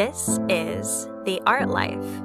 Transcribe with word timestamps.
This 0.00 0.40
is 0.48 1.10
The 1.26 1.42
Art 1.46 1.68
Life. 1.68 2.22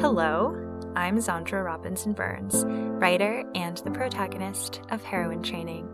Hello, 0.00 0.56
I'm 0.96 1.18
Xandra 1.18 1.64
Robinson 1.64 2.12
Burns, 2.12 2.64
writer 2.66 3.44
and 3.54 3.76
the 3.76 3.92
protagonist 3.92 4.80
of 4.90 5.04
Heroine 5.04 5.44
Training. 5.44 5.88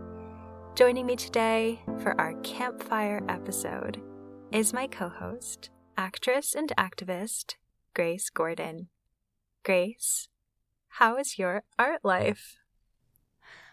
Joining 0.73 1.05
me 1.05 1.15
today 1.15 1.79
for 1.99 2.19
our 2.19 2.33
campfire 2.41 3.21
episode 3.29 4.01
is 4.51 4.73
my 4.73 4.87
co 4.87 5.09
host, 5.09 5.69
actress 5.95 6.55
and 6.55 6.73
activist, 6.75 7.53
Grace 7.93 8.31
Gordon. 8.31 8.89
Grace, 9.63 10.27
how 10.87 11.17
is 11.17 11.37
your 11.37 11.65
art 11.77 12.03
life? 12.03 12.57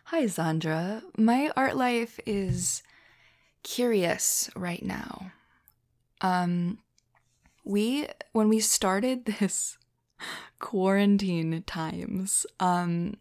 Hi, 0.05 0.25
Xandra. 0.25 1.01
My 1.17 1.51
art 1.57 1.79
life 1.79 2.21
is 2.27 2.83
curious 3.63 4.51
right 4.55 4.85
now. 4.85 5.33
Um, 6.21 6.77
we 7.65 8.07
when 8.33 8.49
we 8.49 8.61
started 8.61 9.25
this 9.41 9.79
quarantine 10.59 11.63
times 11.67 12.47
um 12.61 13.15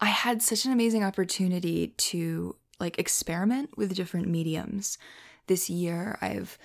i 0.00 0.06
had 0.06 0.40
such 0.40 0.64
an 0.64 0.72
amazing 0.72 1.02
opportunity 1.02 1.88
to 1.96 2.54
like 2.82 2.98
experiment 2.98 3.70
with 3.78 3.94
different 3.94 4.28
mediums. 4.28 4.98
This 5.46 5.70
year 5.70 6.18
i've 6.20 6.58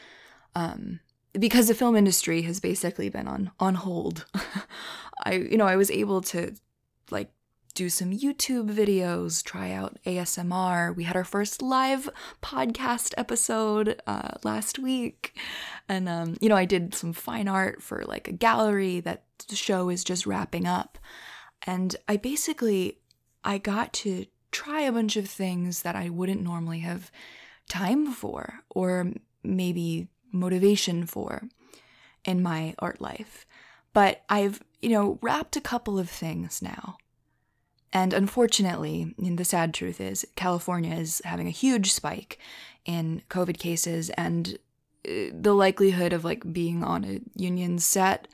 um 0.56 1.00
because 1.34 1.68
the 1.68 1.76
film 1.76 1.96
industry 1.96 2.42
has 2.44 2.60
basically 2.60 3.10
been 3.10 3.28
on 3.28 3.52
on 3.60 3.76
hold 3.76 4.26
i 5.26 5.34
you 5.34 5.58
know 5.58 5.68
i 5.68 5.76
was 5.76 5.92
able 5.92 6.22
to 6.22 6.54
like 7.12 7.32
do 7.78 7.90
some 7.90 8.10
YouTube 8.10 8.72
videos, 8.72 9.44
try 9.44 9.72
out 9.72 10.00
ASMR. 10.04 10.96
We 10.96 11.04
had 11.04 11.16
our 11.16 11.24
first 11.24 11.62
live 11.62 12.10
podcast 12.42 13.14
episode 13.18 14.02
uh, 14.08 14.32
last 14.44 14.80
week. 14.80 15.38
And, 15.88 16.10
um, 16.10 16.38
you 16.42 16.50
know, 16.50 16.56
I 16.56 16.66
did 16.66 16.96
some 16.96 17.14
fine 17.14 17.48
art 17.48 17.84
for 17.84 18.04
like 18.08 18.28
a 18.28 18.32
gallery 18.32 19.00
that 19.02 19.26
the 19.48 19.56
show 19.56 19.90
is 19.90 20.04
just 20.04 20.26
wrapping 20.26 20.66
up. 20.66 20.98
And 21.68 21.96
I 22.08 22.18
basically, 22.18 22.98
I 23.44 23.60
got 23.60 23.94
to 23.94 24.26
try 24.52 24.82
a 24.82 24.92
bunch 24.92 25.16
of 25.16 25.30
things 25.30 25.84
that 25.84 25.96
I 25.96 26.10
wouldn't 26.10 26.42
normally 26.42 26.80
have 26.80 27.12
time 27.70 28.12
for 28.12 28.62
or 28.72 29.14
maybe 29.44 30.08
motivation 30.32 31.06
for 31.06 31.48
in 32.26 32.42
my 32.42 32.74
art 32.80 33.00
life. 33.00 33.46
But 33.94 34.24
I've, 34.30 34.64
you 34.82 34.90
know, 34.90 35.20
wrapped 35.22 35.56
a 35.56 35.62
couple 35.62 36.00
of 36.00 36.10
things 36.10 36.60
now. 36.60 36.98
And 37.94 38.14
unfortunately, 38.14 39.16
the 39.18 39.46
sad 39.46 39.74
truth 39.74 40.02
is, 40.02 40.26
California 40.36 40.96
is 40.96 41.22
having 41.24 41.48
a 41.48 41.52
huge 41.52 41.92
spike 41.92 42.38
in 42.86 43.22
COVID 43.30 43.58
cases, 43.58 44.10
and 44.12 44.58
uh, 45.08 45.32
the 45.34 45.54
likelihood 45.54 46.14
of 46.14 46.26
like 46.26 46.52
being 46.52 46.84
on 46.84 47.04
a 47.06 47.22
union 47.36 47.80
set 47.80 48.28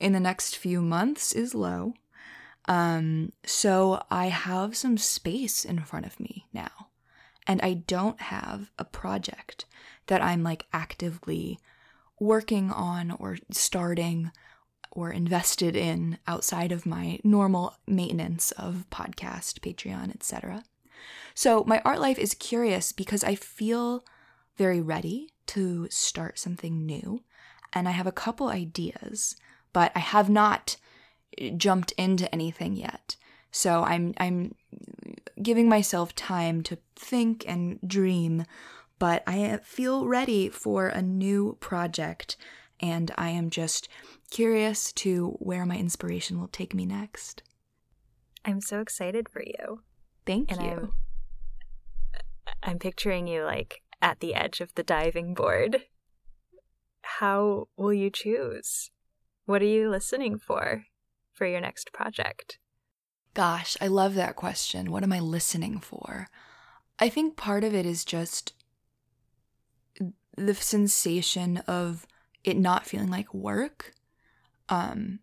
in 0.00 0.12
the 0.12 0.20
next 0.20 0.56
few 0.56 0.80
months 0.80 1.32
is 1.32 1.54
low. 1.54 1.94
Um, 2.68 3.32
so 3.44 4.02
I 4.10 4.26
have 4.26 4.76
some 4.76 4.98
space 4.98 5.64
in 5.64 5.80
front 5.80 6.06
of 6.06 6.18
me 6.18 6.46
now, 6.52 6.88
and 7.46 7.60
I 7.62 7.74
don't 7.74 8.20
have 8.20 8.70
a 8.78 8.84
project 8.84 9.66
that 10.08 10.22
I'm 10.22 10.42
like 10.42 10.66
actively 10.72 11.58
working 12.18 12.70
on 12.70 13.12
or 13.12 13.38
starting 13.50 14.32
or 14.96 15.10
invested 15.10 15.76
in 15.76 16.18
outside 16.26 16.72
of 16.72 16.86
my 16.86 17.20
normal 17.22 17.76
maintenance 17.86 18.50
of 18.52 18.86
podcast, 18.90 19.60
Patreon, 19.60 20.12
etc. 20.14 20.64
So 21.34 21.62
my 21.64 21.82
art 21.84 22.00
life 22.00 22.18
is 22.18 22.32
curious 22.32 22.92
because 22.92 23.22
I 23.22 23.34
feel 23.34 24.04
very 24.56 24.80
ready 24.80 25.28
to 25.48 25.86
start 25.90 26.38
something 26.38 26.86
new 26.86 27.22
and 27.74 27.86
I 27.86 27.90
have 27.90 28.06
a 28.06 28.12
couple 28.12 28.48
ideas, 28.48 29.36
but 29.74 29.92
I 29.94 29.98
have 29.98 30.30
not 30.30 30.78
jumped 31.58 31.92
into 31.92 32.34
anything 32.34 32.74
yet. 32.74 33.16
So 33.50 33.84
I'm 33.84 34.14
I'm 34.16 34.54
giving 35.42 35.68
myself 35.68 36.14
time 36.14 36.62
to 36.62 36.78
think 36.94 37.44
and 37.46 37.78
dream, 37.86 38.46
but 38.98 39.22
I 39.26 39.58
feel 39.62 40.06
ready 40.06 40.48
for 40.48 40.88
a 40.88 41.02
new 41.02 41.58
project 41.60 42.38
and 42.80 43.10
I 43.16 43.30
am 43.30 43.50
just 43.50 43.88
curious 44.30 44.92
to 44.94 45.36
where 45.38 45.64
my 45.64 45.76
inspiration 45.76 46.40
will 46.40 46.48
take 46.48 46.74
me 46.74 46.86
next. 46.86 47.42
I'm 48.44 48.60
so 48.60 48.80
excited 48.80 49.28
for 49.28 49.42
you. 49.42 49.82
Thank 50.24 50.52
and 50.52 50.62
you. 50.62 50.92
I'm, 52.46 52.54
I'm 52.62 52.78
picturing 52.78 53.26
you 53.26 53.44
like 53.44 53.82
at 54.00 54.20
the 54.20 54.34
edge 54.34 54.60
of 54.60 54.74
the 54.74 54.82
diving 54.82 55.34
board. 55.34 55.82
How 57.02 57.68
will 57.76 57.92
you 57.92 58.10
choose? 58.10 58.90
What 59.46 59.62
are 59.62 59.66
you 59.66 59.90
listening 59.90 60.38
for 60.38 60.84
for 61.32 61.46
your 61.46 61.60
next 61.60 61.92
project? 61.92 62.58
Gosh, 63.34 63.76
I 63.80 63.86
love 63.88 64.14
that 64.14 64.36
question. 64.36 64.90
What 64.90 65.02
am 65.02 65.12
I 65.12 65.20
listening 65.20 65.78
for? 65.78 66.28
I 66.98 67.08
think 67.08 67.36
part 67.36 67.64
of 67.64 67.74
it 67.74 67.84
is 67.84 68.04
just 68.04 68.54
the 70.36 70.54
sensation 70.54 71.58
of 71.66 72.06
it 72.46 72.56
not 72.56 72.86
feeling 72.86 73.10
like 73.10 73.32
work 73.34 73.92
um 74.70 75.18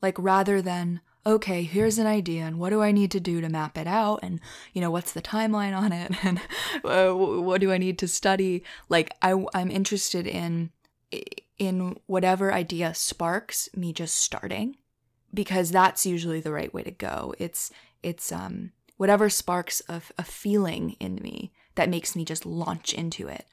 like 0.00 0.16
rather 0.18 0.62
than 0.62 1.00
okay 1.26 1.62
here's 1.62 1.98
an 1.98 2.06
idea 2.06 2.44
and 2.44 2.58
what 2.58 2.70
do 2.70 2.80
i 2.80 2.92
need 2.92 3.10
to 3.10 3.20
do 3.20 3.40
to 3.40 3.48
map 3.48 3.76
it 3.76 3.86
out 3.86 4.20
and 4.22 4.40
you 4.72 4.80
know 4.80 4.90
what's 4.90 5.12
the 5.12 5.20
timeline 5.20 5.76
on 5.76 5.92
it 5.92 6.12
and 6.24 6.40
uh, 6.84 7.12
what 7.12 7.60
do 7.60 7.72
i 7.72 7.78
need 7.78 7.98
to 7.98 8.08
study? 8.08 8.62
Like 8.88 9.14
i 9.20 9.44
i'm 9.52 9.70
interested 9.70 10.26
in 10.26 10.70
in 11.58 11.96
whatever 12.06 12.52
idea 12.52 12.94
sparks 12.94 13.68
me 13.74 13.92
just 13.92 14.16
starting 14.16 14.76
because 15.32 15.70
that's 15.70 16.06
usually 16.06 16.40
the 16.40 16.52
right 16.52 16.72
way 16.72 16.82
to 16.82 16.90
go. 16.90 17.34
It's 17.38 17.70
it's 18.02 18.30
um 18.32 18.72
whatever 18.96 19.28
sparks 19.28 19.82
a, 19.88 20.00
a 20.18 20.22
feeling 20.24 20.96
in 21.00 21.16
me 21.16 21.52
that 21.74 21.90
makes 21.90 22.16
me 22.16 22.24
just 22.24 22.46
launch 22.46 22.94
into 22.94 23.28
it 23.28 23.46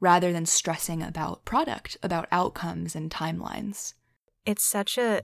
rather 0.00 0.32
than 0.32 0.46
stressing 0.46 1.02
about 1.02 1.44
product 1.44 1.96
about 2.02 2.26
outcomes 2.32 2.96
and 2.96 3.10
timelines 3.10 3.94
it's 4.44 4.64
such 4.64 4.98
a 4.98 5.22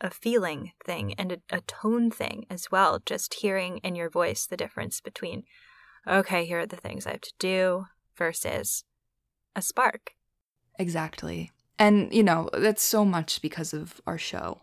a 0.00 0.10
feeling 0.10 0.72
thing 0.84 1.14
and 1.14 1.32
a, 1.32 1.38
a, 1.50 1.60
tone 1.62 2.10
thing 2.10 2.46
as 2.50 2.70
well. 2.70 3.00
Just 3.04 3.34
hearing 3.34 3.78
in 3.78 3.94
your 3.94 4.10
voice 4.10 4.46
the 4.46 4.56
difference 4.56 5.00
between, 5.00 5.44
okay, 6.06 6.44
here 6.44 6.60
are 6.60 6.66
the 6.66 6.76
things 6.76 7.06
I 7.06 7.12
have 7.12 7.22
to 7.22 7.32
do 7.38 7.86
versus 8.16 8.84
a 9.54 9.62
spark. 9.62 10.12
Exactly. 10.78 11.50
And, 11.78 12.12
you 12.12 12.22
know, 12.22 12.50
that's 12.52 12.82
so 12.82 13.04
much 13.04 13.40
because 13.40 13.72
of 13.72 14.00
our 14.06 14.18
show 14.18 14.60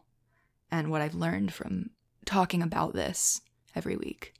and 0.72 0.90
what 0.90 1.01
I've 1.01 1.16
learned 1.16 1.53
from 1.53 1.91
talking 2.25 2.62
about 2.62 2.94
this 2.94 3.41
every 3.75 3.95
week. 3.95 4.34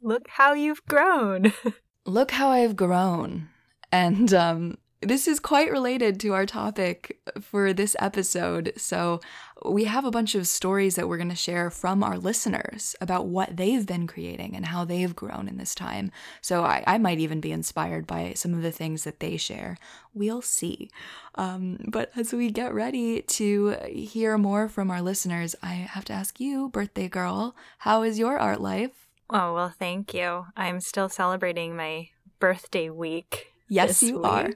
Look 0.00 0.28
how 0.28 0.54
you've 0.54 0.84
grown. 0.86 1.52
Look 2.06 2.32
how 2.32 2.48
I've 2.48 2.76
grown. 2.76 3.48
And 3.92 4.32
um, 4.32 4.78
this 5.02 5.26
is 5.26 5.40
quite 5.40 5.70
related 5.70 6.18
to 6.20 6.32
our 6.32 6.46
topic 6.46 7.20
for 7.40 7.72
this 7.72 7.96
episode. 7.98 8.72
So, 8.76 9.20
we 9.64 9.84
have 9.84 10.04
a 10.04 10.10
bunch 10.10 10.34
of 10.34 10.48
stories 10.48 10.96
that 10.96 11.08
we're 11.08 11.18
going 11.18 11.28
to 11.28 11.36
share 11.36 11.70
from 11.70 12.02
our 12.02 12.18
listeners 12.18 12.96
about 13.00 13.26
what 13.26 13.56
they've 13.56 13.86
been 13.86 14.08
creating 14.08 14.56
and 14.56 14.66
how 14.66 14.84
they've 14.84 15.14
grown 15.14 15.46
in 15.46 15.56
this 15.56 15.74
time. 15.74 16.10
So, 16.40 16.64
I, 16.64 16.82
I 16.86 16.98
might 16.98 17.18
even 17.18 17.40
be 17.40 17.52
inspired 17.52 18.06
by 18.06 18.32
some 18.34 18.54
of 18.54 18.62
the 18.62 18.72
things 18.72 19.04
that 19.04 19.20
they 19.20 19.36
share. 19.36 19.76
We'll 20.14 20.42
see. 20.42 20.90
Um, 21.34 21.78
but 21.88 22.10
as 22.16 22.32
we 22.32 22.50
get 22.50 22.72
ready 22.72 23.22
to 23.22 23.76
hear 23.88 24.38
more 24.38 24.68
from 24.68 24.90
our 24.90 25.02
listeners, 25.02 25.54
I 25.62 25.74
have 25.74 26.04
to 26.06 26.12
ask 26.12 26.40
you, 26.40 26.68
birthday 26.68 27.08
girl, 27.08 27.54
how 27.78 28.02
is 28.02 28.18
your 28.18 28.38
art 28.38 28.60
life? 28.60 29.08
Oh, 29.30 29.54
well, 29.54 29.74
thank 29.76 30.14
you. 30.14 30.46
I'm 30.56 30.80
still 30.80 31.08
celebrating 31.08 31.76
my 31.76 32.08
birthday 32.38 32.90
week. 32.90 33.51
Yes, 33.72 34.02
you 34.02 34.18
week. 34.18 34.26
are. 34.26 34.50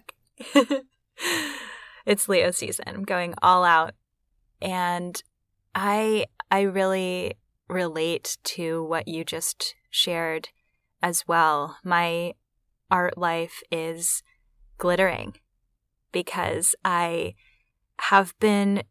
it's 2.07 2.29
Leo 2.29 2.51
season. 2.51 2.85
I'm 2.87 3.03
going 3.03 3.33
all 3.41 3.65
out. 3.65 3.95
And 4.61 5.23
I 5.75 6.27
I 6.51 6.61
really 6.63 7.33
relate 7.67 8.37
to 8.45 8.85
what 8.85 9.09
you 9.09 9.25
just 9.25 9.75
shared 9.89 10.51
as 11.03 11.27
well. 11.27 11.79
My 11.83 12.35
art 12.91 13.17
life 13.17 13.63
is 13.73 14.23
glittering 14.77 15.37
because 16.13 16.75
I 16.85 17.37
have 18.01 18.39
been 18.39 18.83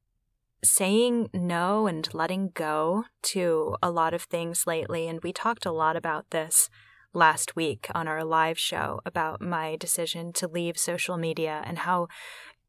saying 0.63 1.29
no 1.33 1.85
and 1.85 2.11
letting 2.15 2.49
go 2.55 3.03
to 3.21 3.75
a 3.83 3.91
lot 3.91 4.15
of 4.15 4.23
things 4.23 4.65
lately. 4.65 5.07
And 5.07 5.21
we 5.21 5.31
talked 5.31 5.67
a 5.67 5.71
lot 5.71 5.95
about 5.95 6.31
this 6.31 6.67
last 7.15 7.55
week 7.55 7.87
on 7.95 8.07
our 8.07 8.23
live 8.23 8.59
show 8.59 9.01
about 9.05 9.41
my 9.41 9.75
decision 9.75 10.33
to 10.33 10.47
leave 10.47 10.77
social 10.77 11.17
media 11.17 11.63
and 11.65 11.79
how 11.79 12.07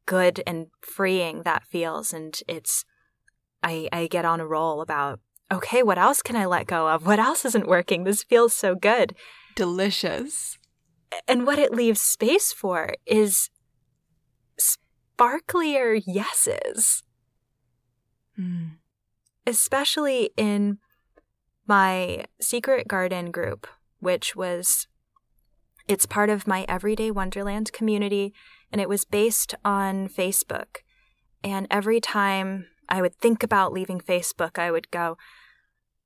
good 0.05 0.41
and 0.47 0.67
freeing 0.81 1.43
that 1.43 1.65
feels. 1.65 2.13
And 2.13 2.39
it's, 2.47 2.85
I, 3.61 3.89
I 3.91 4.07
get 4.07 4.25
on 4.25 4.39
a 4.39 4.47
roll 4.47 4.81
about, 4.81 5.19
okay, 5.51 5.83
what 5.83 5.97
else 5.97 6.21
can 6.21 6.35
I 6.35 6.45
let 6.45 6.67
go 6.67 6.87
of? 6.87 7.05
What 7.05 7.19
else 7.19 7.45
isn't 7.45 7.67
working? 7.67 8.03
This 8.03 8.23
feels 8.23 8.53
so 8.53 8.73
good. 8.73 9.15
Delicious. 9.55 10.57
And 11.27 11.45
what 11.45 11.59
it 11.59 11.73
leaves 11.73 12.01
space 12.01 12.51
for 12.53 12.95
is 13.05 13.49
sparklier 14.59 16.01
yeses. 16.05 17.03
Mm. 18.39 18.77
Especially 19.45 20.31
in 20.37 20.79
my 21.65 22.25
secret 22.41 22.87
garden 22.87 23.31
group, 23.31 23.67
which 23.99 24.35
was 24.35 24.87
it's 25.87 26.05
part 26.05 26.29
of 26.29 26.47
my 26.47 26.65
Everyday 26.67 27.11
Wonderland 27.11 27.71
community, 27.71 28.33
and 28.71 28.81
it 28.81 28.89
was 28.89 29.05
based 29.05 29.55
on 29.63 30.09
Facebook. 30.09 30.77
And 31.43 31.65
every 31.71 32.01
time 32.01 32.67
I 32.89 33.01
would 33.01 33.15
think 33.15 33.41
about 33.41 33.71
leaving 33.71 34.01
Facebook, 34.01 34.59
I 34.59 34.69
would 34.69 34.91
go, 34.91 35.17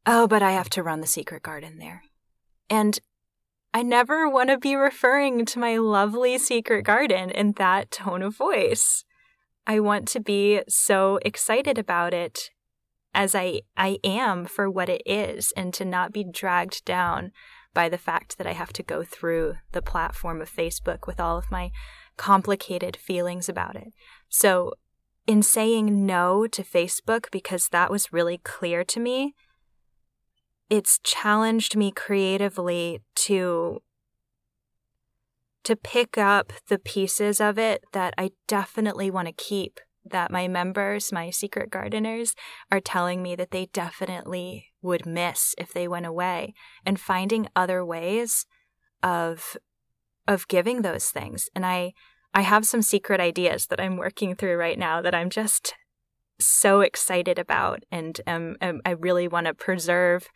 Oh, 0.06 0.28
but 0.28 0.42
I 0.44 0.52
have 0.52 0.70
to 0.72 0.84
run 0.84 1.02
the 1.02 1.08
secret 1.08 1.44
garden 1.44 1.78
there. 1.80 2.04
And 2.70 3.00
I 3.74 3.84
never 3.84 4.28
want 4.28 4.50
to 4.50 4.58
be 4.58 4.76
referring 4.76 5.46
to 5.46 5.60
my 5.60 5.78
lovely 5.78 6.38
secret 6.38 6.84
garden 6.84 7.30
in 7.30 7.54
that 7.54 7.92
tone 7.92 8.22
of 8.22 8.36
voice. 8.36 9.06
I 9.66 9.80
want 9.80 10.08
to 10.10 10.20
be 10.20 10.62
so 10.68 11.20
excited 11.24 11.78
about 11.78 12.14
it 12.14 12.50
as 13.14 13.36
I, 13.36 13.62
I 13.78 14.00
am 14.04 14.46
for 14.46 14.70
what 14.70 14.90
it 14.90 15.02
is 15.06 15.54
and 15.56 15.74
to 15.76 15.86
not 15.86 16.12
be 16.12 16.24
dragged 16.24 16.84
down 16.84 17.32
by 17.74 17.90
the 17.90 17.98
fact 17.98 18.38
that 18.38 18.48
I 18.48 18.54
have 18.54 18.74
to 18.74 18.84
go 18.84 19.04
through 19.04 19.56
the 19.72 19.82
platform 19.82 20.42
of 20.42 20.52
Facebook 20.52 21.08
with 21.08 21.20
all 21.20 21.38
of 21.38 21.52
my 21.52 21.72
complicated 22.18 22.96
feelings 22.96 23.48
about 23.48 23.76
it. 23.76 23.94
So, 24.30 24.74
in 25.28 25.44
saying 25.44 26.06
no 26.06 26.48
to 26.48 26.64
Facebook, 26.64 27.30
because 27.32 27.70
that 27.70 27.92
was 27.92 28.12
really 28.12 28.40
clear 28.40 28.84
to 28.84 29.00
me, 29.00 29.36
it's 30.70 31.00
challenged 31.04 31.76
me 31.76 31.92
creatively 31.92 33.02
to 33.16 33.82
to 35.64 35.76
pick 35.76 36.18
up 36.18 36.54
the 36.70 36.80
pieces 36.80 37.40
of 37.40 37.60
it 37.60 37.84
that 37.94 38.16
I 38.18 38.32
definitely 38.48 39.12
want 39.12 39.28
to 39.28 39.34
keep 39.34 39.80
that 40.04 40.32
my 40.32 40.48
members, 40.48 41.12
my 41.12 41.30
secret 41.30 41.70
gardeners, 41.70 42.34
are 42.72 42.80
telling 42.80 43.22
me 43.22 43.36
that 43.36 43.52
they 43.52 43.68
definitely 43.68 44.71
would 44.82 45.06
miss 45.06 45.56
if 45.58 45.74
they 45.74 45.88
went 45.88 46.06
away 46.06 46.54
and 46.86 47.00
finding 47.00 47.48
other 47.56 47.86
ways 47.86 48.46
of 49.04 49.58
of 50.28 50.48
giving 50.48 50.82
those 50.82 51.10
things. 51.10 51.50
And 51.56 51.66
I 51.66 51.94
I 52.34 52.42
have 52.42 52.66
some 52.66 52.82
secret 52.82 53.20
ideas 53.20 53.68
that 53.68 53.80
I'm 53.80 53.98
working 53.98 54.36
through 54.36 54.56
right 54.56 54.80
now 54.80 55.02
that 55.02 55.16
I'm 55.16 55.30
just 55.30 55.74
so 56.40 56.82
excited 56.82 57.38
about 57.38 57.84
and 57.92 58.20
um, 58.26 58.56
um 58.62 58.82
I 58.86 58.92
really 58.92 59.28
want 59.28 59.46
to 59.48 59.54
preserve 59.54 60.28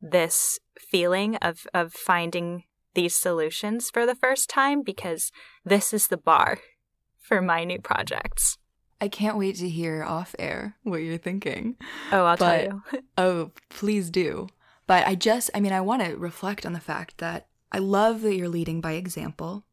this 0.00 0.58
feeling 0.78 1.36
of 1.36 1.66
of 1.74 1.92
finding 1.92 2.64
these 2.94 3.14
solutions 3.14 3.90
for 3.90 4.06
the 4.06 4.14
first 4.14 4.48
time 4.48 4.82
because 4.82 5.30
this 5.64 5.92
is 5.92 6.08
the 6.08 6.16
bar 6.16 6.58
for 7.20 7.40
my 7.40 7.64
new 7.64 7.80
projects. 7.80 8.58
I 9.02 9.08
can't 9.08 9.36
wait 9.36 9.56
to 9.56 9.68
hear 9.68 10.04
off 10.04 10.32
air 10.38 10.76
what 10.84 10.98
you're 10.98 11.18
thinking. 11.18 11.74
Oh, 12.12 12.24
I'll 12.24 12.36
but, 12.36 12.56
tell 12.56 12.82
you. 12.92 13.02
oh, 13.18 13.50
please 13.68 14.10
do. 14.10 14.46
But 14.86 15.08
I 15.08 15.16
just, 15.16 15.50
I 15.56 15.58
mean, 15.60 15.72
I 15.72 15.80
want 15.80 16.04
to 16.04 16.16
reflect 16.16 16.64
on 16.64 16.72
the 16.72 16.78
fact 16.78 17.18
that 17.18 17.48
I 17.72 17.78
love 17.78 18.20
that 18.20 18.36
you're 18.36 18.48
leading 18.48 18.80
by 18.80 18.92
example. 18.92 19.64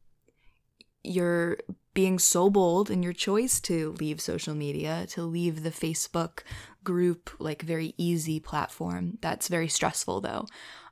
You're 1.04 1.60
being 1.94 2.18
so 2.18 2.50
bold 2.50 2.90
in 2.90 3.04
your 3.04 3.14
choice 3.14 3.60
to 3.62 3.92
leave 4.00 4.20
social 4.20 4.56
media, 4.56 5.06
to 5.10 5.22
leave 5.22 5.62
the 5.62 5.70
Facebook 5.70 6.40
group, 6.84 7.30
like 7.38 7.62
very 7.62 7.94
easy 8.00 8.40
platform. 8.40 9.20
That's 9.22 9.48
very 9.48 9.68
stressful 9.68 10.22
though. 10.22 10.48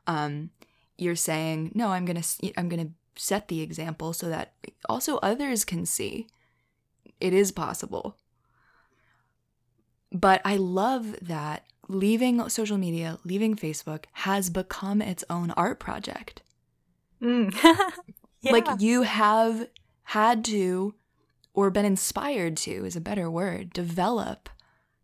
Um, 0.06 0.51
you're 0.95 1.16
saying, 1.16 1.72
no, 1.74 1.88
I'm 1.88 2.06
going 2.06 2.22
to, 2.22 2.54
I'm 2.56 2.69
going 2.69 2.86
to 2.86 2.94
set 3.19 3.48
the 3.48 3.62
example 3.62 4.13
so 4.13 4.30
that 4.30 4.54
also 4.88 5.18
others 5.24 5.66
can 5.66 5.88
see 5.88 6.28
it 7.19 7.33
is 7.33 7.51
possible 7.51 8.16
but 10.12 10.42
I 10.45 10.57
love 10.57 11.15
that 11.21 11.63
leaving 11.88 12.48
social 12.50 12.77
media, 12.77 13.18
leaving 13.24 13.56
Facebook 13.56 14.06
has 14.13 14.50
become 14.50 15.01
its 15.01 15.24
own 15.30 15.51
art 15.51 15.80
project. 15.80 16.42
Mm. 17.21 17.54
yeah. 18.42 18.51
Like 18.51 18.68
you 18.80 19.04
have 19.04 19.68
had 20.04 20.44
to, 20.45 20.95
or 21.54 21.69
been 21.69 21.86
inspired 21.86 22.57
to, 22.57 22.86
is 22.86 22.95
a 22.95 23.01
better 23.01 23.30
word, 23.30 23.74
develop 23.74 24.50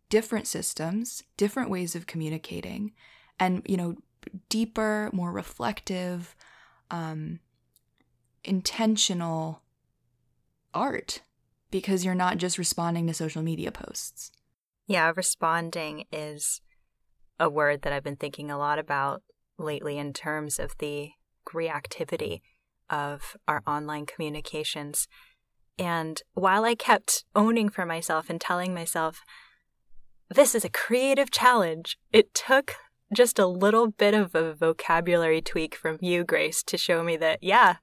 different 0.08 0.46
systems, 0.46 1.24
different 1.36 1.70
ways 1.70 1.94
of 1.94 2.06
communicating, 2.06 2.92
and, 3.40 3.62
you 3.66 3.76
know, 3.76 3.96
deeper, 4.48 5.10
more 5.12 5.32
reflective, 5.32 6.34
um, 6.90 7.40
intentional 8.44 9.62
art 10.72 11.20
because 11.70 12.04
you're 12.04 12.14
not 12.14 12.38
just 12.38 12.58
responding 12.58 13.06
to 13.06 13.14
social 13.14 13.42
media 13.42 13.72
posts. 13.72 14.30
Yeah, 14.86 15.12
responding 15.16 16.04
is 16.12 16.60
a 17.40 17.48
word 17.48 17.82
that 17.82 17.92
I've 17.92 18.04
been 18.04 18.16
thinking 18.16 18.50
a 18.50 18.58
lot 18.58 18.78
about 18.78 19.22
lately 19.58 19.98
in 19.98 20.12
terms 20.12 20.58
of 20.58 20.74
the 20.78 21.10
reactivity 21.48 22.40
of 22.90 23.36
our 23.48 23.62
online 23.66 24.06
communications. 24.06 25.08
And 25.78 26.22
while 26.34 26.64
I 26.64 26.74
kept 26.74 27.24
owning 27.34 27.68
for 27.68 27.86
myself 27.86 28.30
and 28.30 28.40
telling 28.40 28.74
myself, 28.74 29.22
this 30.28 30.54
is 30.54 30.64
a 30.64 30.70
creative 30.70 31.30
challenge, 31.30 31.98
it 32.12 32.34
took 32.34 32.74
just 33.12 33.38
a 33.38 33.46
little 33.46 33.90
bit 33.90 34.14
of 34.14 34.34
a 34.34 34.54
vocabulary 34.54 35.40
tweak 35.40 35.74
from 35.74 35.98
you, 36.00 36.24
Grace, 36.24 36.62
to 36.64 36.76
show 36.76 37.02
me 37.02 37.16
that, 37.16 37.38
yeah, 37.42 37.76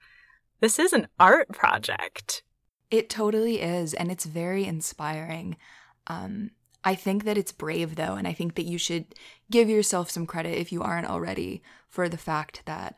this 0.60 0.78
is 0.78 0.94
an 0.94 1.08
art 1.20 1.50
project. 1.50 2.44
It 2.90 3.10
totally 3.10 3.62
is. 3.62 3.94
And 3.94 4.12
it's 4.12 4.26
very 4.26 4.66
inspiring. 4.66 5.58
Um, 6.08 6.52
I 6.84 6.96
think 6.96 7.26
that 7.26 7.38
it's 7.38 7.52
brave 7.52 7.96
though, 7.96 8.16
and 8.16 8.28
I 8.28 8.34
think 8.34 8.56
that 8.56 8.66
you 8.66 8.78
should 8.78 9.14
give 9.50 9.70
yourself 9.70 10.10
some 10.10 10.26
credit 10.26 10.58
if 10.58 10.72
you 10.72 10.82
aren't 10.82 11.10
already 11.10 11.62
for 11.88 12.10
the 12.10 12.18
fact 12.18 12.64
that 12.66 12.98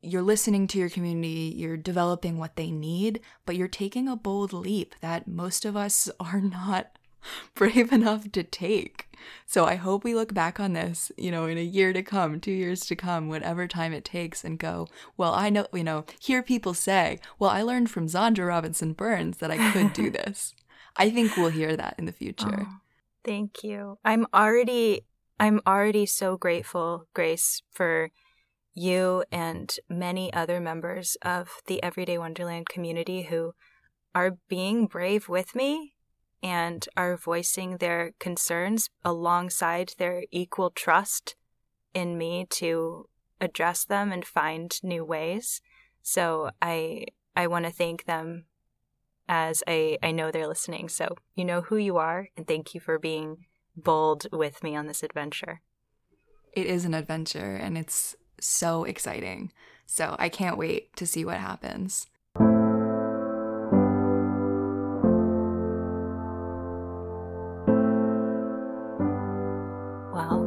you're 0.00 0.22
listening 0.22 0.66
to 0.68 0.78
your 0.78 0.88
community, 0.88 1.52
you're 1.56 1.76
developing 1.76 2.38
what 2.38 2.56
they 2.56 2.70
need, 2.70 3.20
but 3.44 3.56
you're 3.56 3.68
taking 3.68 4.08
a 4.08 4.16
bold 4.16 4.52
leap 4.52 4.94
that 5.00 5.26
most 5.26 5.64
of 5.64 5.76
us 5.76 6.08
are 6.20 6.40
not 6.40 6.98
brave 7.54 7.92
enough 7.92 8.30
to 8.32 8.42
take. 8.42 9.08
So 9.46 9.64
I 9.64 9.74
hope 9.74 10.04
we 10.04 10.14
look 10.14 10.32
back 10.32 10.60
on 10.60 10.72
this, 10.72 11.10
you 11.16 11.30
know, 11.30 11.46
in 11.46 11.58
a 11.58 11.62
year 11.62 11.92
to 11.92 12.02
come, 12.02 12.40
two 12.40 12.52
years 12.52 12.86
to 12.86 12.96
come, 12.96 13.28
whatever 13.28 13.66
time 13.66 13.92
it 13.92 14.04
takes, 14.04 14.44
and 14.44 14.58
go, 14.58 14.86
well, 15.16 15.34
I 15.34 15.50
know, 15.50 15.66
you 15.72 15.84
know, 15.84 16.04
hear 16.20 16.42
people 16.42 16.74
say, 16.74 17.18
well, 17.38 17.50
I 17.50 17.62
learned 17.62 17.90
from 17.90 18.06
Xandra 18.06 18.46
Robinson 18.48 18.92
Burns 18.92 19.38
that 19.38 19.50
I 19.50 19.72
could 19.72 19.92
do 19.92 20.10
this. 20.10 20.54
I 20.98 21.10
think 21.10 21.36
we'll 21.36 21.50
hear 21.50 21.76
that 21.76 21.94
in 21.98 22.06
the 22.06 22.12
future. 22.12 22.66
Oh, 22.66 22.76
thank 23.24 23.62
you. 23.62 23.98
I'm 24.04 24.26
already 24.34 25.02
I'm 25.40 25.60
already 25.66 26.04
so 26.06 26.36
grateful, 26.36 27.06
Grace, 27.14 27.62
for 27.70 28.10
you 28.74 29.24
and 29.30 29.74
many 29.88 30.32
other 30.32 30.60
members 30.60 31.16
of 31.22 31.60
the 31.66 31.82
Everyday 31.82 32.18
Wonderland 32.18 32.68
community 32.68 33.22
who 33.22 33.52
are 34.14 34.38
being 34.48 34.86
brave 34.86 35.28
with 35.28 35.54
me 35.54 35.94
and 36.42 36.88
are 36.96 37.16
voicing 37.16 37.76
their 37.76 38.12
concerns 38.18 38.90
alongside 39.04 39.92
their 39.98 40.24
equal 40.30 40.70
trust 40.70 41.36
in 41.94 42.18
me 42.18 42.46
to 42.50 43.08
address 43.40 43.84
them 43.84 44.12
and 44.12 44.24
find 44.24 44.78
new 44.82 45.04
ways. 45.04 45.60
So 46.02 46.50
I 46.60 47.06
I 47.36 47.46
want 47.46 47.64
to 47.66 47.72
thank 47.72 48.04
them 48.04 48.46
as 49.28 49.62
I, 49.68 49.98
I 50.02 50.10
know 50.10 50.30
they're 50.30 50.48
listening. 50.48 50.88
So 50.88 51.16
you 51.34 51.44
know 51.44 51.60
who 51.60 51.76
you 51.76 51.98
are, 51.98 52.28
and 52.36 52.46
thank 52.46 52.74
you 52.74 52.80
for 52.80 52.98
being 52.98 53.46
bold 53.76 54.26
with 54.32 54.62
me 54.62 54.74
on 54.74 54.86
this 54.86 55.02
adventure. 55.02 55.60
It 56.52 56.66
is 56.66 56.84
an 56.84 56.94
adventure, 56.94 57.54
and 57.54 57.76
it's 57.76 58.16
so 58.40 58.84
exciting. 58.84 59.52
So 59.86 60.16
I 60.18 60.28
can't 60.28 60.58
wait 60.58 60.94
to 60.96 61.06
see 61.06 61.24
what 61.24 61.38
happens. 61.38 62.06
Well, 70.12 70.42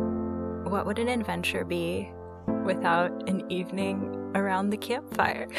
what 0.67 0.85
would 0.85 0.99
an 0.99 1.07
adventure 1.07 1.65
be 1.65 2.11
without 2.65 3.29
an 3.29 3.49
evening 3.51 4.31
around 4.35 4.69
the 4.69 4.77
campfire? 4.77 5.47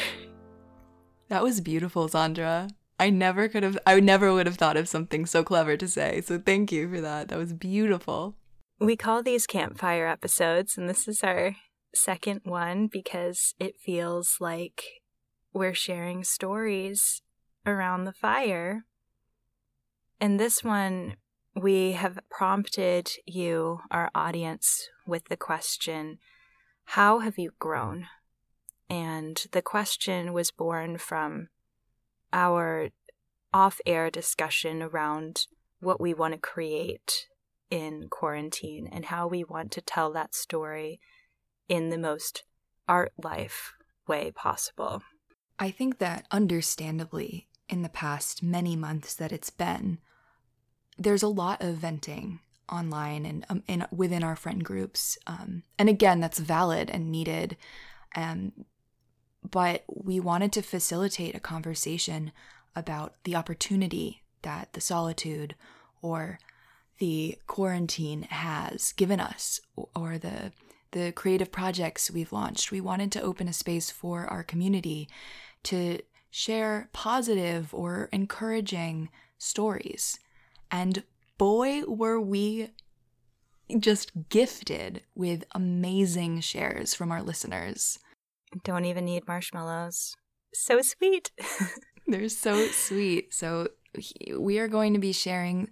That 1.29 1.41
was 1.41 1.61
beautiful, 1.61 2.07
Xandra. 2.09 2.69
I 2.99 3.09
never 3.09 3.47
could 3.47 3.63
have, 3.63 3.77
I 3.85 3.99
never 3.99 4.33
would 4.33 4.45
have 4.45 4.57
thought 4.57 4.77
of 4.77 4.87
something 4.87 5.25
so 5.25 5.43
clever 5.43 5.75
to 5.77 5.87
say. 5.87 6.21
So 6.21 6.39
thank 6.39 6.71
you 6.71 6.89
for 6.89 7.01
that. 7.01 7.29
That 7.29 7.37
was 7.37 7.53
beautiful. 7.53 8.35
We 8.79 8.95
call 8.95 9.23
these 9.23 9.47
campfire 9.47 10.07
episodes, 10.07 10.77
and 10.77 10.89
this 10.89 11.07
is 11.07 11.23
our 11.23 11.55
second 11.95 12.41
one 12.43 12.87
because 12.87 13.55
it 13.59 13.79
feels 13.79 14.37
like 14.39 14.83
we're 15.53 15.73
sharing 15.73 16.23
stories 16.23 17.21
around 17.65 18.05
the 18.05 18.13
fire. 18.13 18.85
And 20.19 20.39
this 20.39 20.63
one, 20.63 21.15
we 21.55 21.93
have 21.93 22.19
prompted 22.29 23.11
you, 23.25 23.81
our 23.91 24.09
audience, 24.15 24.89
with 25.05 25.25
the 25.25 25.37
question 25.37 26.17
How 26.85 27.19
have 27.19 27.37
you 27.37 27.51
grown? 27.59 28.07
And 28.89 29.43
the 29.51 29.61
question 29.61 30.33
was 30.33 30.51
born 30.51 30.97
from 30.97 31.49
our 32.33 32.89
off 33.53 33.79
air 33.85 34.09
discussion 34.09 34.81
around 34.81 35.45
what 35.79 36.01
we 36.01 36.13
want 36.13 36.33
to 36.33 36.39
create 36.39 37.27
in 37.69 38.07
quarantine 38.09 38.87
and 38.91 39.05
how 39.05 39.27
we 39.27 39.43
want 39.43 39.71
to 39.71 39.81
tell 39.81 40.11
that 40.11 40.33
story 40.33 40.99
in 41.69 41.89
the 41.89 41.97
most 41.97 42.43
art 42.87 43.13
life 43.23 43.73
way 44.07 44.31
possible. 44.31 45.01
I 45.59 45.71
think 45.71 45.99
that 45.99 46.25
understandably, 46.31 47.47
in 47.69 47.81
the 47.81 47.89
past 47.89 48.43
many 48.43 48.75
months 48.75 49.13
that 49.15 49.31
it's 49.31 49.49
been, 49.49 49.99
there's 50.97 51.23
a 51.23 51.27
lot 51.27 51.61
of 51.61 51.75
venting 51.75 52.39
online 52.69 53.25
and 53.25 53.45
um, 53.49 53.63
in, 53.67 53.85
within 53.91 54.23
our 54.23 54.35
friend 54.35 54.63
groups. 54.63 55.17
Um, 55.27 55.63
and 55.77 55.89
again, 55.89 56.19
that's 56.19 56.39
valid 56.39 56.89
and 56.89 57.11
needed. 57.11 57.57
Um, 58.15 58.51
but 59.49 59.83
we 59.87 60.19
wanted 60.19 60.51
to 60.53 60.61
facilitate 60.61 61.35
a 61.35 61.39
conversation 61.39 62.31
about 62.75 63.15
the 63.23 63.35
opportunity 63.35 64.23
that 64.41 64.73
the 64.73 64.81
solitude 64.81 65.55
or 66.01 66.39
the 66.99 67.37
quarantine 67.47 68.23
has 68.23 68.93
given 68.93 69.19
us 69.19 69.59
or 69.95 70.17
the 70.17 70.51
the 70.91 71.11
creative 71.11 71.51
projects 71.51 72.11
we've 72.11 72.31
launched. 72.31 72.71
We 72.71 72.79
wanted 72.79 73.11
to 73.13 73.21
open 73.21 73.47
a 73.47 73.53
space 73.53 73.89
for 73.89 74.27
our 74.27 74.43
community 74.43 75.09
to 75.63 75.99
share 76.29 76.89
positive 76.93 77.73
or 77.73 78.09
encouraging 78.11 79.09
stories. 79.39 80.19
And 80.69 81.03
boy, 81.39 81.81
were 81.87 82.21
we 82.21 82.69
just 83.79 84.11
gifted 84.29 85.01
with 85.15 85.45
amazing 85.53 86.41
shares 86.41 86.93
from 86.93 87.11
our 87.11 87.23
listeners. 87.23 87.99
Don't 88.63 88.85
even 88.85 89.05
need 89.05 89.27
marshmallows. 89.27 90.15
So 90.53 90.81
sweet. 90.81 91.31
They're 92.07 92.29
so 92.29 92.67
sweet. 92.67 93.33
So, 93.33 93.69
we 94.37 94.59
are 94.59 94.67
going 94.67 94.93
to 94.93 94.99
be 94.99 95.13
sharing 95.13 95.69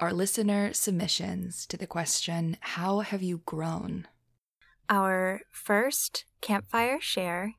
our 0.00 0.12
listener 0.12 0.72
submissions 0.72 1.66
to 1.66 1.76
the 1.76 1.86
question 1.86 2.56
How 2.60 3.00
have 3.00 3.22
you 3.22 3.42
grown? 3.44 4.08
Our 4.88 5.42
first 5.50 6.24
campfire 6.40 7.00
share 7.00 7.54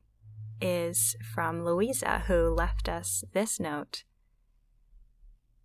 is 0.60 1.16
from 1.34 1.64
Louisa, 1.64 2.24
who 2.26 2.48
left 2.48 2.88
us 2.88 3.24
this 3.32 3.58
note 3.58 4.04